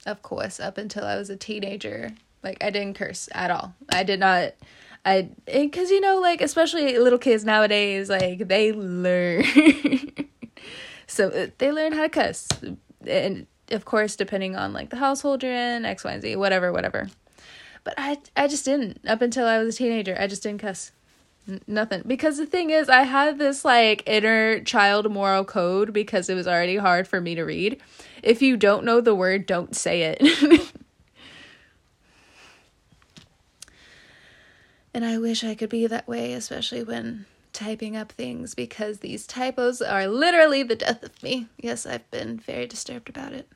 of 0.06 0.22
course, 0.22 0.60
up 0.60 0.78
until 0.78 1.04
I 1.04 1.16
was 1.16 1.30
a 1.30 1.36
teenager. 1.36 2.12
Like 2.42 2.62
I 2.62 2.70
didn't 2.70 2.94
curse 2.94 3.28
at 3.32 3.50
all. 3.50 3.74
I 3.90 4.02
did 4.02 4.20
not. 4.20 4.54
I 5.04 5.28
because 5.46 5.90
you 5.90 6.00
know 6.00 6.20
like 6.20 6.40
especially 6.40 6.96
little 6.98 7.18
kids 7.18 7.44
nowadays 7.44 8.08
like 8.08 8.48
they 8.48 8.72
learn. 8.72 9.44
so 11.06 11.28
uh, 11.28 11.46
they 11.58 11.72
learn 11.72 11.92
how 11.92 12.02
to 12.02 12.08
cuss, 12.08 12.48
and 13.06 13.46
of 13.70 13.84
course 13.84 14.16
depending 14.16 14.56
on 14.56 14.72
like 14.72 14.90
the 14.90 14.96
household 14.96 15.42
you're 15.42 15.52
in, 15.52 15.84
X, 15.84 16.04
Y, 16.04 16.12
and 16.12 16.22
Z, 16.22 16.36
whatever, 16.36 16.72
whatever. 16.72 17.08
But 17.84 17.94
I 17.98 18.18
I 18.36 18.48
just 18.48 18.64
didn't 18.64 19.00
up 19.06 19.22
until 19.22 19.46
I 19.46 19.58
was 19.58 19.74
a 19.74 19.78
teenager. 19.78 20.16
I 20.18 20.26
just 20.26 20.42
didn't 20.42 20.60
cuss 20.60 20.92
nothing. 21.66 22.02
Because 22.06 22.38
the 22.38 22.46
thing 22.46 22.70
is 22.70 22.88
i 22.88 23.02
had 23.02 23.38
this 23.38 23.64
like 23.64 24.02
inner 24.06 24.60
child 24.60 25.10
moral 25.10 25.44
code 25.44 25.92
because 25.92 26.28
it 26.28 26.34
was 26.34 26.46
already 26.46 26.76
hard 26.76 27.08
for 27.08 27.20
me 27.20 27.34
to 27.34 27.42
read. 27.42 27.80
If 28.22 28.42
you 28.42 28.56
don't 28.56 28.84
know 28.84 29.00
the 29.00 29.14
word 29.14 29.46
don't 29.46 29.74
say 29.76 30.02
it. 30.02 30.72
And 34.94 35.06
i 35.06 35.16
wish 35.16 35.42
i 35.42 35.54
could 35.54 35.70
be 35.70 35.86
that 35.86 36.06
way 36.06 36.34
especially 36.34 36.82
when 36.82 37.24
typing 37.54 37.96
up 37.96 38.12
things 38.12 38.54
because 38.54 38.98
these 38.98 39.26
typos 39.26 39.80
are 39.80 40.06
literally 40.06 40.62
the 40.62 40.76
death 40.76 41.02
of 41.02 41.22
me. 41.22 41.48
Yes 41.56 41.86
i've 41.86 42.08
been 42.10 42.38
very 42.38 42.66
disturbed 42.66 43.08
about 43.08 43.32
it. 43.32 43.48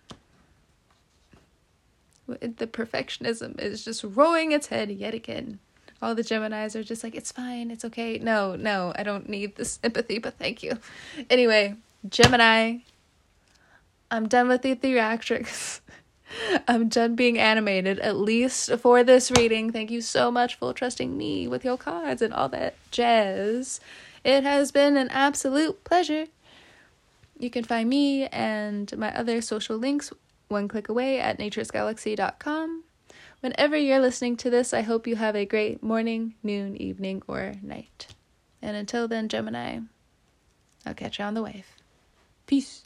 The 2.26 2.66
perfectionism 2.66 3.60
is 3.60 3.84
just 3.84 4.02
rolling 4.02 4.52
its 4.52 4.68
head 4.68 4.90
yet 4.90 5.12
again 5.12 5.58
all 6.06 6.14
the 6.14 6.22
Geminis 6.22 6.76
are 6.76 6.84
just 6.84 7.02
like, 7.02 7.16
it's 7.16 7.32
fine, 7.32 7.72
it's 7.72 7.84
okay. 7.84 8.18
No, 8.18 8.54
no, 8.54 8.92
I 8.94 9.02
don't 9.02 9.28
need 9.28 9.56
this 9.56 9.80
empathy, 9.82 10.18
but 10.18 10.34
thank 10.38 10.62
you. 10.62 10.78
Anyway, 11.28 11.74
Gemini, 12.08 12.78
I'm 14.08 14.28
done 14.28 14.46
with 14.46 14.62
the 14.62 14.76
theatrics. 14.76 15.80
I'm 16.68 16.88
done 16.88 17.16
being 17.16 17.40
animated, 17.40 17.98
at 17.98 18.14
least 18.16 18.70
for 18.78 19.02
this 19.02 19.32
reading. 19.32 19.72
Thank 19.72 19.90
you 19.90 20.00
so 20.00 20.30
much 20.30 20.54
for 20.54 20.72
trusting 20.72 21.18
me 21.18 21.48
with 21.48 21.64
your 21.64 21.76
cards 21.76 22.22
and 22.22 22.32
all 22.32 22.48
that 22.50 22.76
jazz. 22.92 23.80
It 24.22 24.44
has 24.44 24.70
been 24.70 24.96
an 24.96 25.08
absolute 25.08 25.82
pleasure. 25.82 26.26
You 27.36 27.50
can 27.50 27.64
find 27.64 27.88
me 27.88 28.26
and 28.28 28.96
my 28.96 29.12
other 29.16 29.40
social 29.40 29.76
links 29.76 30.12
one 30.46 30.68
click 30.68 30.88
away 30.88 31.18
at 31.18 31.40
naturesgalaxy.com. 31.40 32.84
Whenever 33.40 33.76
you're 33.76 34.00
listening 34.00 34.36
to 34.38 34.50
this, 34.50 34.72
I 34.72 34.80
hope 34.80 35.06
you 35.06 35.16
have 35.16 35.36
a 35.36 35.44
great 35.44 35.82
morning, 35.82 36.34
noon, 36.42 36.76
evening, 36.76 37.22
or 37.28 37.54
night. 37.62 38.08
And 38.62 38.76
until 38.76 39.06
then, 39.06 39.28
Gemini, 39.28 39.80
I'll 40.84 40.94
catch 40.94 41.18
you 41.18 41.24
on 41.24 41.34
the 41.34 41.42
wave. 41.42 41.66
Peace. 42.46 42.85